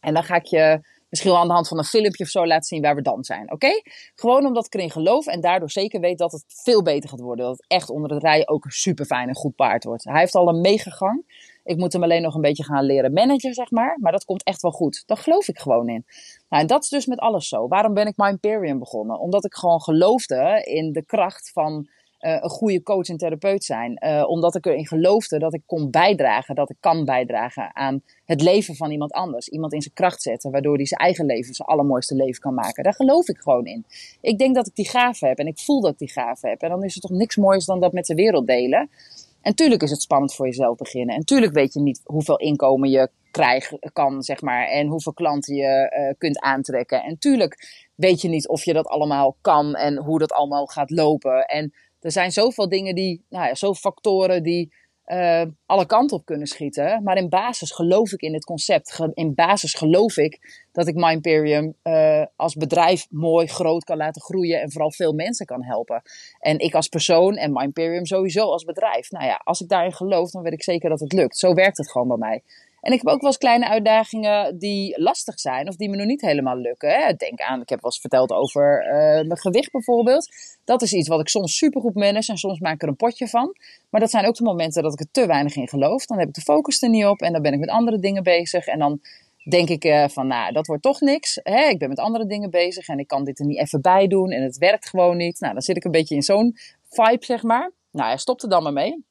En 0.00 0.14
dan 0.14 0.22
ga 0.22 0.34
ik 0.34 0.44
je 0.44 0.80
misschien 1.08 1.30
wel 1.30 1.40
aan 1.40 1.46
de 1.46 1.52
hand 1.52 1.68
van 1.68 1.78
een 1.78 1.84
filmpje 1.84 2.24
of 2.24 2.30
zo 2.30 2.46
laten 2.46 2.64
zien 2.64 2.82
waar 2.82 2.94
we 2.94 3.02
dan 3.02 3.24
zijn. 3.24 3.52
Oké? 3.52 3.82
Gewoon 4.14 4.46
omdat 4.46 4.66
ik 4.66 4.74
erin 4.74 4.90
geloof 4.90 5.26
en 5.26 5.40
daardoor 5.40 5.70
zeker 5.70 6.00
weet 6.00 6.18
dat 6.18 6.32
het 6.32 6.44
veel 6.46 6.82
beter 6.82 7.08
gaat 7.08 7.20
worden. 7.20 7.44
Dat 7.44 7.56
het 7.56 7.64
echt 7.68 7.90
onder 7.90 8.10
het 8.10 8.22
rijden 8.22 8.48
ook 8.48 8.64
een 8.64 8.70
super 8.70 9.04
fijn 9.04 9.28
en 9.28 9.34
goed 9.34 9.54
paard 9.54 9.84
wordt. 9.84 10.04
Hij 10.04 10.20
heeft 10.20 10.34
al 10.34 10.48
een 10.48 10.60
megagang. 10.60 11.48
Ik 11.64 11.76
moet 11.76 11.92
hem 11.92 12.02
alleen 12.02 12.22
nog 12.22 12.34
een 12.34 12.40
beetje 12.40 12.64
gaan 12.64 12.84
leren 12.84 13.12
managen, 13.12 13.54
zeg 13.54 13.70
maar. 13.70 13.98
Maar 14.00 14.12
dat 14.12 14.24
komt 14.24 14.44
echt 14.44 14.62
wel 14.62 14.70
goed. 14.70 15.02
Daar 15.06 15.16
geloof 15.16 15.48
ik 15.48 15.58
gewoon 15.58 15.88
in. 15.88 16.04
Nou, 16.48 16.62
en 16.62 16.68
dat 16.68 16.82
is 16.82 16.88
dus 16.88 17.06
met 17.06 17.18
alles 17.18 17.48
zo. 17.48 17.68
Waarom 17.68 17.94
ben 17.94 18.06
ik 18.06 18.16
My 18.16 18.28
Imperium 18.28 18.78
begonnen? 18.78 19.18
Omdat 19.18 19.44
ik 19.44 19.54
gewoon 19.54 19.80
geloofde 19.80 20.62
in 20.64 20.92
de 20.92 21.04
kracht 21.04 21.50
van 21.52 21.88
een 22.20 22.48
goede 22.48 22.82
coach 22.82 23.08
en 23.08 23.16
therapeut 23.16 23.64
zijn. 23.64 24.04
Uh, 24.04 24.24
omdat 24.28 24.54
ik 24.54 24.66
erin 24.66 24.86
geloofde 24.86 25.38
dat 25.38 25.54
ik 25.54 25.62
kon 25.66 25.90
bijdragen, 25.90 26.54
dat 26.54 26.70
ik 26.70 26.76
kan 26.80 27.04
bijdragen 27.04 27.76
aan 27.76 28.02
het 28.24 28.42
leven 28.42 28.76
van 28.76 28.90
iemand 28.90 29.12
anders. 29.12 29.48
Iemand 29.48 29.72
in 29.72 29.82
zijn 29.82 29.94
kracht 29.94 30.22
zetten, 30.22 30.50
waardoor 30.50 30.76
hij 30.76 30.86
zijn 30.86 31.00
eigen 31.00 31.26
leven 31.26 31.54
zijn 31.54 31.68
allermooiste 31.68 32.14
leven 32.14 32.40
kan 32.40 32.54
maken. 32.54 32.84
Daar 32.84 32.94
geloof 32.94 33.28
ik 33.28 33.38
gewoon 33.38 33.66
in. 33.66 33.84
Ik 34.20 34.38
denk 34.38 34.54
dat 34.54 34.66
ik 34.66 34.74
die 34.74 34.88
gave 34.88 35.26
heb 35.26 35.38
en 35.38 35.46
ik 35.46 35.58
voel 35.58 35.80
dat 35.80 35.92
ik 35.92 35.98
die 35.98 36.10
gave 36.10 36.48
heb. 36.48 36.62
En 36.62 36.68
dan 36.68 36.84
is 36.84 36.94
er 36.94 37.00
toch 37.00 37.10
niks 37.10 37.36
moois 37.36 37.64
dan 37.64 37.80
dat 37.80 37.92
met 37.92 38.06
de 38.06 38.14
wereld 38.14 38.46
delen. 38.46 38.90
En 39.40 39.54
tuurlijk 39.54 39.82
is 39.82 39.90
het 39.90 40.02
spannend 40.02 40.34
voor 40.34 40.46
jezelf 40.46 40.76
beginnen. 40.76 41.14
En 41.14 41.24
tuurlijk 41.24 41.52
weet 41.52 41.72
je 41.72 41.80
niet 41.80 42.00
hoeveel 42.04 42.38
inkomen 42.38 42.90
je 42.90 43.08
krijgen 43.30 43.78
kan, 43.92 44.22
zeg 44.22 44.40
maar. 44.40 44.66
En 44.66 44.86
hoeveel 44.86 45.12
klanten 45.12 45.54
je 45.54 45.96
uh, 45.98 46.14
kunt 46.18 46.40
aantrekken. 46.40 47.02
En 47.02 47.18
tuurlijk 47.18 47.84
weet 47.94 48.20
je 48.20 48.28
niet 48.28 48.48
of 48.48 48.64
je 48.64 48.72
dat 48.72 48.86
allemaal 48.86 49.36
kan 49.40 49.74
en 49.74 49.96
hoe 49.96 50.18
dat 50.18 50.32
allemaal 50.32 50.66
gaat 50.66 50.90
lopen. 50.90 51.44
En 51.44 51.72
er 52.00 52.12
zijn 52.12 52.32
zoveel 52.32 52.68
dingen 52.68 52.94
die, 52.94 53.24
nou 53.28 53.46
ja, 53.46 53.54
zoveel 53.54 53.90
factoren 53.90 54.42
die 54.42 54.72
uh, 55.06 55.42
alle 55.66 55.86
kanten 55.86 56.16
op 56.16 56.24
kunnen 56.24 56.46
schieten. 56.46 57.02
Maar 57.02 57.16
in 57.16 57.28
basis 57.28 57.70
geloof 57.70 58.12
ik 58.12 58.20
in 58.20 58.34
het 58.34 58.44
concept. 58.44 58.98
In 59.14 59.34
basis 59.34 59.74
geloof 59.74 60.16
ik 60.16 60.64
dat 60.72 60.88
ik 60.88 60.94
My 60.94 61.12
Imperium 61.12 61.74
uh, 61.82 62.24
als 62.36 62.54
bedrijf 62.54 63.06
mooi, 63.10 63.46
groot 63.46 63.84
kan 63.84 63.96
laten 63.96 64.22
groeien. 64.22 64.60
En 64.60 64.70
vooral 64.72 64.92
veel 64.92 65.12
mensen 65.12 65.46
kan 65.46 65.64
helpen. 65.64 66.02
En 66.38 66.58
ik 66.58 66.74
als 66.74 66.88
persoon 66.88 67.36
en 67.36 67.52
My 67.52 67.62
Imperium 67.62 68.06
sowieso 68.06 68.50
als 68.50 68.64
bedrijf. 68.64 69.10
Nou 69.10 69.24
ja, 69.24 69.40
als 69.44 69.60
ik 69.60 69.68
daarin 69.68 69.92
geloof, 69.92 70.30
dan 70.30 70.42
weet 70.42 70.52
ik 70.52 70.62
zeker 70.62 70.88
dat 70.88 71.00
het 71.00 71.12
lukt. 71.12 71.38
Zo 71.38 71.54
werkt 71.54 71.76
het 71.76 71.90
gewoon 71.90 72.08
bij 72.08 72.16
mij. 72.16 72.42
En 72.80 72.92
ik 72.92 72.98
heb 73.02 73.12
ook 73.12 73.20
wel 73.20 73.30
eens 73.30 73.38
kleine 73.38 73.68
uitdagingen 73.68 74.58
die 74.58 75.00
lastig 75.00 75.40
zijn 75.40 75.68
of 75.68 75.76
die 75.76 75.88
me 75.88 75.96
nog 75.96 76.06
niet 76.06 76.20
helemaal 76.20 76.56
lukken. 76.56 76.90
Hè. 76.90 77.12
Denk 77.12 77.40
aan, 77.40 77.60
ik 77.60 77.68
heb 77.68 77.80
wel 77.80 77.90
eens 77.90 78.00
verteld 78.00 78.30
over 78.30 78.84
uh, 78.86 78.92
mijn 79.26 79.38
gewicht 79.38 79.72
bijvoorbeeld. 79.72 80.28
Dat 80.64 80.82
is 80.82 80.92
iets 80.92 81.08
wat 81.08 81.20
ik 81.20 81.28
soms 81.28 81.56
supergoed 81.56 81.94
manage 81.94 82.30
en 82.30 82.38
soms 82.38 82.60
maak 82.60 82.74
ik 82.74 82.82
er 82.82 82.88
een 82.88 82.96
potje 82.96 83.28
van. 83.28 83.56
Maar 83.90 84.00
dat 84.00 84.10
zijn 84.10 84.26
ook 84.26 84.34
de 84.34 84.44
momenten 84.44 84.82
dat 84.82 84.92
ik 84.92 85.00
er 85.00 85.10
te 85.10 85.26
weinig 85.26 85.56
in 85.56 85.68
geloof. 85.68 86.06
Dan 86.06 86.18
heb 86.18 86.28
ik 86.28 86.34
de 86.34 86.40
focus 86.40 86.82
er 86.82 86.88
niet 86.88 87.04
op 87.04 87.20
en 87.20 87.32
dan 87.32 87.42
ben 87.42 87.52
ik 87.52 87.58
met 87.58 87.68
andere 87.68 87.98
dingen 87.98 88.22
bezig. 88.22 88.66
En 88.66 88.78
dan 88.78 89.00
denk 89.50 89.68
ik 89.68 89.84
uh, 89.84 90.08
van, 90.08 90.26
nou, 90.26 90.52
dat 90.52 90.66
wordt 90.66 90.82
toch 90.82 91.00
niks. 91.00 91.40
Hè? 91.42 91.68
Ik 91.68 91.78
ben 91.78 91.88
met 91.88 91.98
andere 91.98 92.26
dingen 92.26 92.50
bezig 92.50 92.88
en 92.88 92.98
ik 92.98 93.06
kan 93.06 93.24
dit 93.24 93.38
er 93.38 93.46
niet 93.46 93.58
even 93.58 93.80
bij 93.80 94.06
doen 94.06 94.30
en 94.30 94.42
het 94.42 94.58
werkt 94.58 94.88
gewoon 94.88 95.16
niet. 95.16 95.40
Nou, 95.40 95.52
dan 95.52 95.62
zit 95.62 95.76
ik 95.76 95.84
een 95.84 95.90
beetje 95.90 96.14
in 96.14 96.22
zo'n 96.22 96.56
vibe, 96.90 97.24
zeg 97.24 97.42
maar. 97.42 97.72
Nou 97.90 98.10
ja, 98.10 98.16
stop 98.16 98.42
er 98.42 98.48
dan 98.48 98.62
maar 98.62 98.72
mee. 98.72 99.04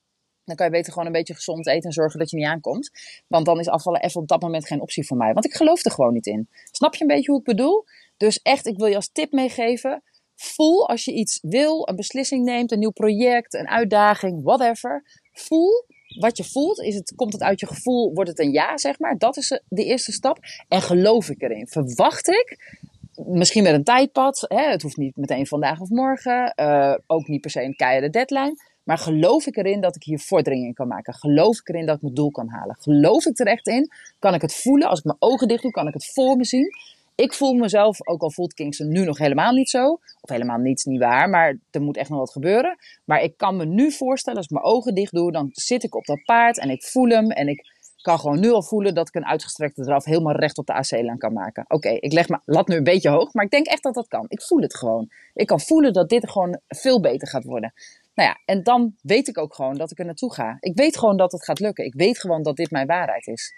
Dan 0.50 0.58
kan 0.58 0.66
je 0.66 0.72
beter 0.72 0.92
gewoon 0.92 1.08
een 1.08 1.14
beetje 1.14 1.34
gezond 1.34 1.68
eten 1.68 1.84
en 1.84 1.92
zorgen 1.92 2.20
dat 2.20 2.30
je 2.30 2.38
niet 2.38 2.46
aankomt. 2.46 2.92
Want 3.28 3.46
dan 3.46 3.60
is 3.60 3.68
afvallen 3.68 4.02
even 4.02 4.22
op 4.22 4.28
dat 4.28 4.42
moment 4.42 4.68
geen 4.68 4.82
optie 4.82 5.08
voor 5.08 5.18
mij. 5.18 5.34
Want 5.34 5.46
ik 5.46 5.54
geloof 5.54 5.86
er 5.86 5.92
gewoon 5.92 6.14
niet 6.14 6.26
in. 6.26 6.48
Snap 6.72 6.96
je 6.96 7.02
een 7.02 7.08
beetje 7.08 7.32
hoe 7.32 7.40
ik 7.40 7.46
bedoel? 7.46 7.86
Dus 8.18 8.42
echt, 8.42 8.66
ik 8.66 8.78
wil 8.78 8.88
je 8.88 8.96
als 8.96 9.10
tip 9.12 9.32
meegeven. 9.32 10.04
Voel 10.36 10.88
als 10.88 11.06
je 11.06 11.14
iets 11.14 11.40
wil, 11.42 11.88
een 11.88 11.96
beslissing 11.96 12.46
neemt, 12.46 12.72
een 12.72 12.80
nieuw 12.80 12.92
project, 12.92 13.54
een 13.54 13.68
uitdaging, 13.68 14.44
whatever. 14.44 15.04
Voel 15.34 15.86
wat 16.20 16.38
je 16.38 16.44
voelt. 16.44 16.80
Is 16.82 16.96
het, 16.96 17.14
komt 17.16 17.34
het 17.34 17.42
uit 17.42 17.60
je 17.60 17.68
gevoel, 17.68 18.14
wordt 18.14 18.30
het 18.30 18.40
een 18.40 18.52
ja, 18.52 18.78
zeg 18.78 19.00
maar. 19.00 19.18
Dat 19.18 19.38
is 19.38 19.62
de 19.68 19.84
eerste 19.84 20.12
stap. 20.12 20.38
En 20.68 20.82
geloof 20.82 21.30
ik 21.30 21.42
erin. 21.42 21.68
Verwacht 21.68 22.28
ik 22.28 22.78
misschien 23.26 23.64
met 23.64 23.74
een 23.74 23.84
tijdpad. 23.84 24.46
Hè, 24.48 24.70
het 24.70 24.82
hoeft 24.82 24.98
niet 24.98 25.16
meteen 25.16 25.48
vandaag 25.48 25.80
of 25.80 25.90
morgen. 25.90 26.54
Uh, 26.56 26.96
ook 27.08 27.28
niet 27.28 27.42
per 27.42 27.50
se 27.50 27.64
een 27.64 27.76
keiharde 27.76 28.10
deadline. 28.10 28.56
Maar 28.89 28.97
geloof 28.97 29.45
ik 29.45 29.58
erin 29.58 29.82
dat 29.82 29.95
ik 29.95 30.04
hier 30.04 30.19
vordering 30.19 30.65
in 30.65 30.73
kan 30.73 30.88
maken? 30.88 31.13
Geloof 31.13 31.60
ik 31.60 31.69
erin 31.69 31.86
dat 31.86 31.95
ik 31.95 32.02
mijn 32.02 32.13
doel 32.13 32.32
kan 32.32 32.47
halen? 32.47 32.75
Geloof 32.80 33.25
ik 33.25 33.39
er 33.39 33.47
echt 33.47 33.67
in? 33.67 33.91
Kan 34.19 34.34
ik 34.34 34.41
het 34.41 34.56
voelen? 34.56 34.88
Als 34.88 34.99
ik 34.99 35.06
mijn 35.06 35.17
ogen 35.19 35.47
dicht 35.47 35.62
doe, 35.62 35.71
kan 35.71 35.88
ik 35.88 35.93
het 35.93 36.12
voor 36.13 36.36
me 36.36 36.45
zien? 36.45 36.69
Ik 37.15 37.34
voel 37.34 37.54
mezelf, 37.54 38.08
ook 38.08 38.21
al 38.21 38.32
voelt 38.32 38.54
Kingston 38.54 38.88
nu 38.88 39.06
nog 39.06 39.17
helemaal 39.17 39.52
niet 39.52 39.69
zo. 39.69 39.99
Of 40.21 40.30
helemaal 40.30 40.58
niets, 40.58 40.84
niet 40.84 40.99
waar. 40.99 41.30
Maar 41.30 41.58
er 41.71 41.82
moet 41.82 41.97
echt 41.97 42.10
nog 42.10 42.19
wat 42.19 42.32
gebeuren. 42.32 42.78
Maar 43.06 43.21
ik 43.21 43.38
kan 43.38 43.58
me 43.58 43.65
nu 43.65 43.91
voorstellen, 43.91 44.38
als 44.38 44.47
ik 44.47 44.54
mijn 44.54 44.65
ogen 44.65 44.95
dicht 44.95 45.13
doe, 45.13 45.32
dan 45.32 45.49
zit 45.52 45.84
ik 45.84 45.95
op 45.95 46.06
dat 46.06 46.23
paard 46.23 46.60
en 46.60 46.69
ik 46.69 46.84
voel 46.84 47.10
hem. 47.10 47.32
En 47.32 47.47
ik 47.47 47.65
kan 48.02 48.19
gewoon 48.19 48.39
nu 48.39 48.52
al 48.52 48.63
voelen 48.63 48.95
dat 48.95 49.08
ik 49.08 49.15
een 49.15 49.25
uitgestrekte 49.25 49.84
draf 49.84 50.06
helemaal 50.06 50.36
recht 50.36 50.58
op 50.58 50.65
de 50.65 50.73
AC-lijn 50.73 51.17
kan 51.17 51.34
maken. 51.34 51.65
Oké, 51.67 51.89
ik 51.89 52.13
leg 52.13 52.30
mijn 52.30 52.41
lat 52.45 52.67
nu 52.67 52.75
een 52.75 52.84
beetje 52.84 53.10
hoog, 53.10 53.34
maar 53.34 53.45
ik 53.45 53.52
denk 53.52 53.65
echt 53.65 53.84
dat 53.84 53.93
dat 53.93 54.08
kan. 54.08 54.25
Ik 54.28 54.41
voel 54.41 54.62
het 54.62 54.75
gewoon. 54.75 55.10
Ik 55.34 55.47
kan 55.47 55.60
voelen 55.60 55.93
dat 55.93 56.10
dit 56.10 56.30
gewoon 56.30 56.60
veel 56.67 57.02
beter 57.02 57.28
gaat 57.28 57.43
worden. 57.43 57.73
Nou 58.13 58.30
ja, 58.30 58.39
en 58.45 58.63
dan 58.63 58.95
weet 59.02 59.28
ik 59.28 59.38
ook 59.38 59.54
gewoon 59.56 59.78
dat 59.78 59.91
ik 59.91 60.00
er 60.00 60.06
naartoe 60.06 60.34
ga. 60.34 60.58
Ik 60.60 60.76
weet 60.76 60.98
gewoon 60.98 61.17
dat 61.17 61.32
het 61.32 61.43
gaat 61.43 61.60
lukken. 61.60 61.86
Ik 61.86 61.93
weet 61.93 62.19
gewoon 62.19 62.43
dat 62.43 62.56
dit 62.56 62.72
mijn 62.72 62.88
waarheid 62.88 63.28
is. 63.28 63.54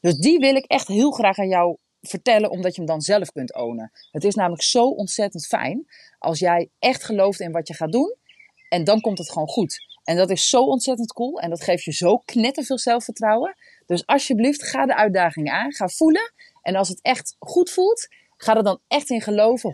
Dus 0.00 0.14
die 0.14 0.38
wil 0.38 0.54
ik 0.54 0.64
echt 0.64 0.88
heel 0.88 1.10
graag 1.10 1.38
aan 1.38 1.48
jou 1.48 1.76
vertellen, 2.00 2.50
omdat 2.50 2.74
je 2.74 2.80
hem 2.80 2.90
dan 2.90 3.00
zelf 3.00 3.32
kunt 3.32 3.54
ownen. 3.54 3.90
Het 4.10 4.24
is 4.24 4.34
namelijk 4.34 4.62
zo 4.62 4.88
ontzettend 4.88 5.46
fijn 5.46 5.86
als 6.18 6.38
jij 6.38 6.70
echt 6.78 7.04
gelooft 7.04 7.40
in 7.40 7.52
wat 7.52 7.68
je 7.68 7.74
gaat 7.74 7.92
doen. 7.92 8.14
En 8.68 8.84
dan 8.84 9.00
komt 9.00 9.18
het 9.18 9.30
gewoon 9.30 9.48
goed. 9.48 9.78
En 10.04 10.16
dat 10.16 10.30
is 10.30 10.48
zo 10.48 10.62
ontzettend 10.62 11.12
cool. 11.12 11.40
En 11.40 11.50
dat 11.50 11.62
geeft 11.62 11.84
je 11.84 11.92
zo 11.92 12.18
knetterveel 12.18 12.78
zelfvertrouwen. 12.78 13.56
Dus 13.86 14.06
alsjeblieft, 14.06 14.62
ga 14.62 14.86
de 14.86 14.96
uitdaging 14.96 15.50
aan. 15.50 15.72
Ga 15.72 15.88
voelen. 15.88 16.32
En 16.62 16.76
als 16.76 16.88
het 16.88 17.02
echt 17.02 17.36
goed 17.38 17.70
voelt, 17.70 18.08
Ga 18.36 18.56
er 18.56 18.62
dan 18.62 18.80
echt 18.88 19.10
in 19.10 19.20
geloven, 19.20 19.72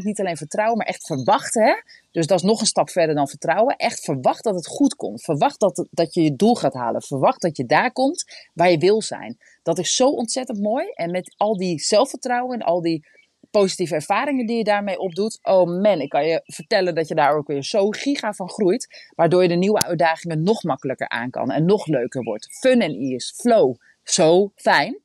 100% 0.00 0.04
niet 0.04 0.20
alleen 0.20 0.36
vertrouwen, 0.36 0.76
maar 0.76 0.86
echt 0.86 1.06
verwachten. 1.06 1.62
Hè? 1.62 1.74
Dus 2.16 2.26
dat 2.26 2.38
is 2.38 2.44
nog 2.44 2.60
een 2.60 2.66
stap 2.66 2.90
verder 2.90 3.14
dan 3.14 3.28
vertrouwen. 3.28 3.76
Echt 3.76 4.04
verwacht 4.04 4.44
dat 4.44 4.54
het 4.54 4.66
goed 4.66 4.94
komt. 4.94 5.22
Verwacht 5.22 5.60
dat, 5.60 5.86
dat 5.90 6.14
je 6.14 6.22
je 6.22 6.36
doel 6.36 6.54
gaat 6.54 6.74
halen. 6.74 7.02
Verwacht 7.02 7.42
dat 7.42 7.56
je 7.56 7.66
daar 7.66 7.92
komt 7.92 8.24
waar 8.54 8.70
je 8.70 8.78
wil 8.78 9.02
zijn. 9.02 9.36
Dat 9.62 9.78
is 9.78 9.96
zo 9.96 10.08
ontzettend 10.08 10.60
mooi. 10.60 10.86
En 10.94 11.10
met 11.10 11.34
al 11.36 11.56
die 11.56 11.80
zelfvertrouwen 11.80 12.58
en 12.58 12.66
al 12.66 12.80
die 12.80 13.06
positieve 13.50 13.94
ervaringen 13.94 14.46
die 14.46 14.56
je 14.56 14.64
daarmee 14.64 14.98
opdoet. 14.98 15.38
Oh 15.42 15.80
man, 15.82 16.00
ik 16.00 16.08
kan 16.08 16.26
je 16.26 16.42
vertellen 16.44 16.94
dat 16.94 17.08
je 17.08 17.14
daar 17.14 17.36
ook 17.36 17.46
weer 17.46 17.64
zo 17.64 17.90
giga 17.90 18.32
van 18.32 18.48
groeit. 18.48 19.10
Waardoor 19.14 19.42
je 19.42 19.48
de 19.48 19.54
nieuwe 19.54 19.82
uitdagingen 19.82 20.42
nog 20.42 20.62
makkelijker 20.62 21.08
aan 21.08 21.30
kan. 21.30 21.50
En 21.50 21.64
nog 21.64 21.86
leuker 21.86 22.22
wordt. 22.22 22.58
Fun 22.58 22.80
en 22.80 22.92
ease, 22.92 23.34
flow. 23.34 23.74
Zo 24.02 24.52
fijn 24.54 25.00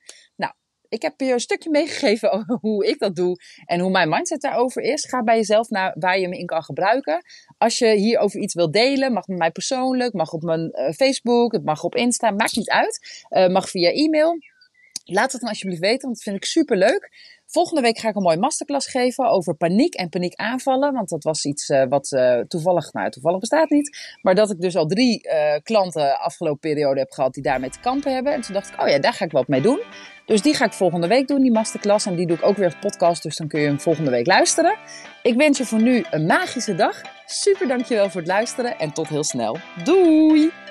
ik 0.91 1.01
heb 1.01 1.19
je 1.19 1.31
een 1.31 1.39
stukje 1.39 1.69
meegegeven 1.69 2.45
hoe 2.61 2.87
ik 2.87 2.99
dat 2.99 3.15
doe 3.15 3.35
en 3.65 3.79
hoe 3.79 3.91
mijn 3.91 4.09
mindset 4.09 4.41
daarover 4.41 4.81
is. 4.81 5.05
Ga 5.05 5.23
bij 5.23 5.35
jezelf 5.35 5.69
naar 5.69 5.95
waar 5.99 6.19
je 6.19 6.27
me 6.27 6.37
in 6.37 6.45
kan 6.45 6.63
gebruiken. 6.63 7.23
Als 7.57 7.77
je 7.77 7.87
hierover 7.95 8.39
iets 8.39 8.53
wilt 8.53 8.73
delen, 8.73 9.13
mag 9.13 9.27
met 9.27 9.37
mij 9.37 9.51
persoonlijk, 9.51 10.13
mag 10.13 10.31
op 10.31 10.41
mijn 10.41 10.69
uh, 10.71 10.91
Facebook, 10.91 11.51
het 11.51 11.65
mag 11.65 11.83
op 11.83 11.95
Insta, 11.95 12.31
maakt 12.31 12.55
niet 12.55 12.69
uit. 12.69 13.25
Uh, 13.29 13.47
mag 13.47 13.69
via 13.69 13.91
e-mail. 13.91 14.37
Laat 15.03 15.31
het 15.31 15.41
dan 15.41 15.49
alsjeblieft 15.49 15.81
weten, 15.81 16.01
want 16.01 16.13
dat 16.13 16.23
vind 16.23 16.35
ik 16.35 16.45
super 16.45 16.77
leuk. 16.77 17.09
Volgende 17.51 17.81
week 17.81 17.97
ga 17.97 18.09
ik 18.09 18.15
een 18.15 18.21
mooie 18.21 18.37
masterclass 18.37 18.87
geven 18.87 19.29
over 19.29 19.55
paniek 19.55 19.93
en 19.93 20.09
paniekaanvallen. 20.09 20.93
Want 20.93 21.09
dat 21.09 21.23
was 21.23 21.45
iets 21.45 21.69
uh, 21.69 21.83
wat 21.89 22.11
uh, 22.11 22.39
toevallig, 22.39 22.93
nou 22.93 23.09
toevallig 23.09 23.39
bestaat 23.39 23.69
niet. 23.69 23.97
Maar 24.21 24.35
dat 24.35 24.51
ik 24.51 24.61
dus 24.61 24.75
al 24.75 24.85
drie 24.85 25.27
uh, 25.27 25.53
klanten 25.63 26.19
afgelopen 26.19 26.59
periode 26.59 26.99
heb 26.99 27.11
gehad 27.11 27.33
die 27.33 27.43
daarmee 27.43 27.69
te 27.69 27.79
kampen 27.79 28.13
hebben. 28.13 28.33
En 28.33 28.41
toen 28.41 28.53
dacht 28.53 28.69
ik, 28.69 28.81
oh 28.81 28.87
ja, 28.87 28.99
daar 28.99 29.13
ga 29.13 29.25
ik 29.25 29.31
wat 29.31 29.47
mee 29.47 29.61
doen. 29.61 29.79
Dus 30.25 30.41
die 30.41 30.53
ga 30.53 30.65
ik 30.65 30.73
volgende 30.73 31.07
week 31.07 31.27
doen, 31.27 31.41
die 31.41 31.51
masterclass. 31.51 32.05
En 32.05 32.15
die 32.15 32.27
doe 32.27 32.37
ik 32.37 32.45
ook 32.45 32.55
weer 32.55 32.65
als 32.65 32.79
podcast, 32.79 33.23
dus 33.23 33.37
dan 33.37 33.47
kun 33.47 33.59
je 33.59 33.67
hem 33.67 33.79
volgende 33.79 34.11
week 34.11 34.25
luisteren. 34.25 34.77
Ik 35.23 35.35
wens 35.35 35.57
je 35.57 35.65
voor 35.65 35.81
nu 35.81 36.05
een 36.11 36.25
magische 36.25 36.75
dag. 36.75 37.01
Super 37.25 37.67
dankjewel 37.67 38.09
voor 38.09 38.21
het 38.21 38.29
luisteren 38.29 38.79
en 38.79 38.93
tot 38.93 39.07
heel 39.07 39.23
snel. 39.23 39.57
Doei! 39.83 40.70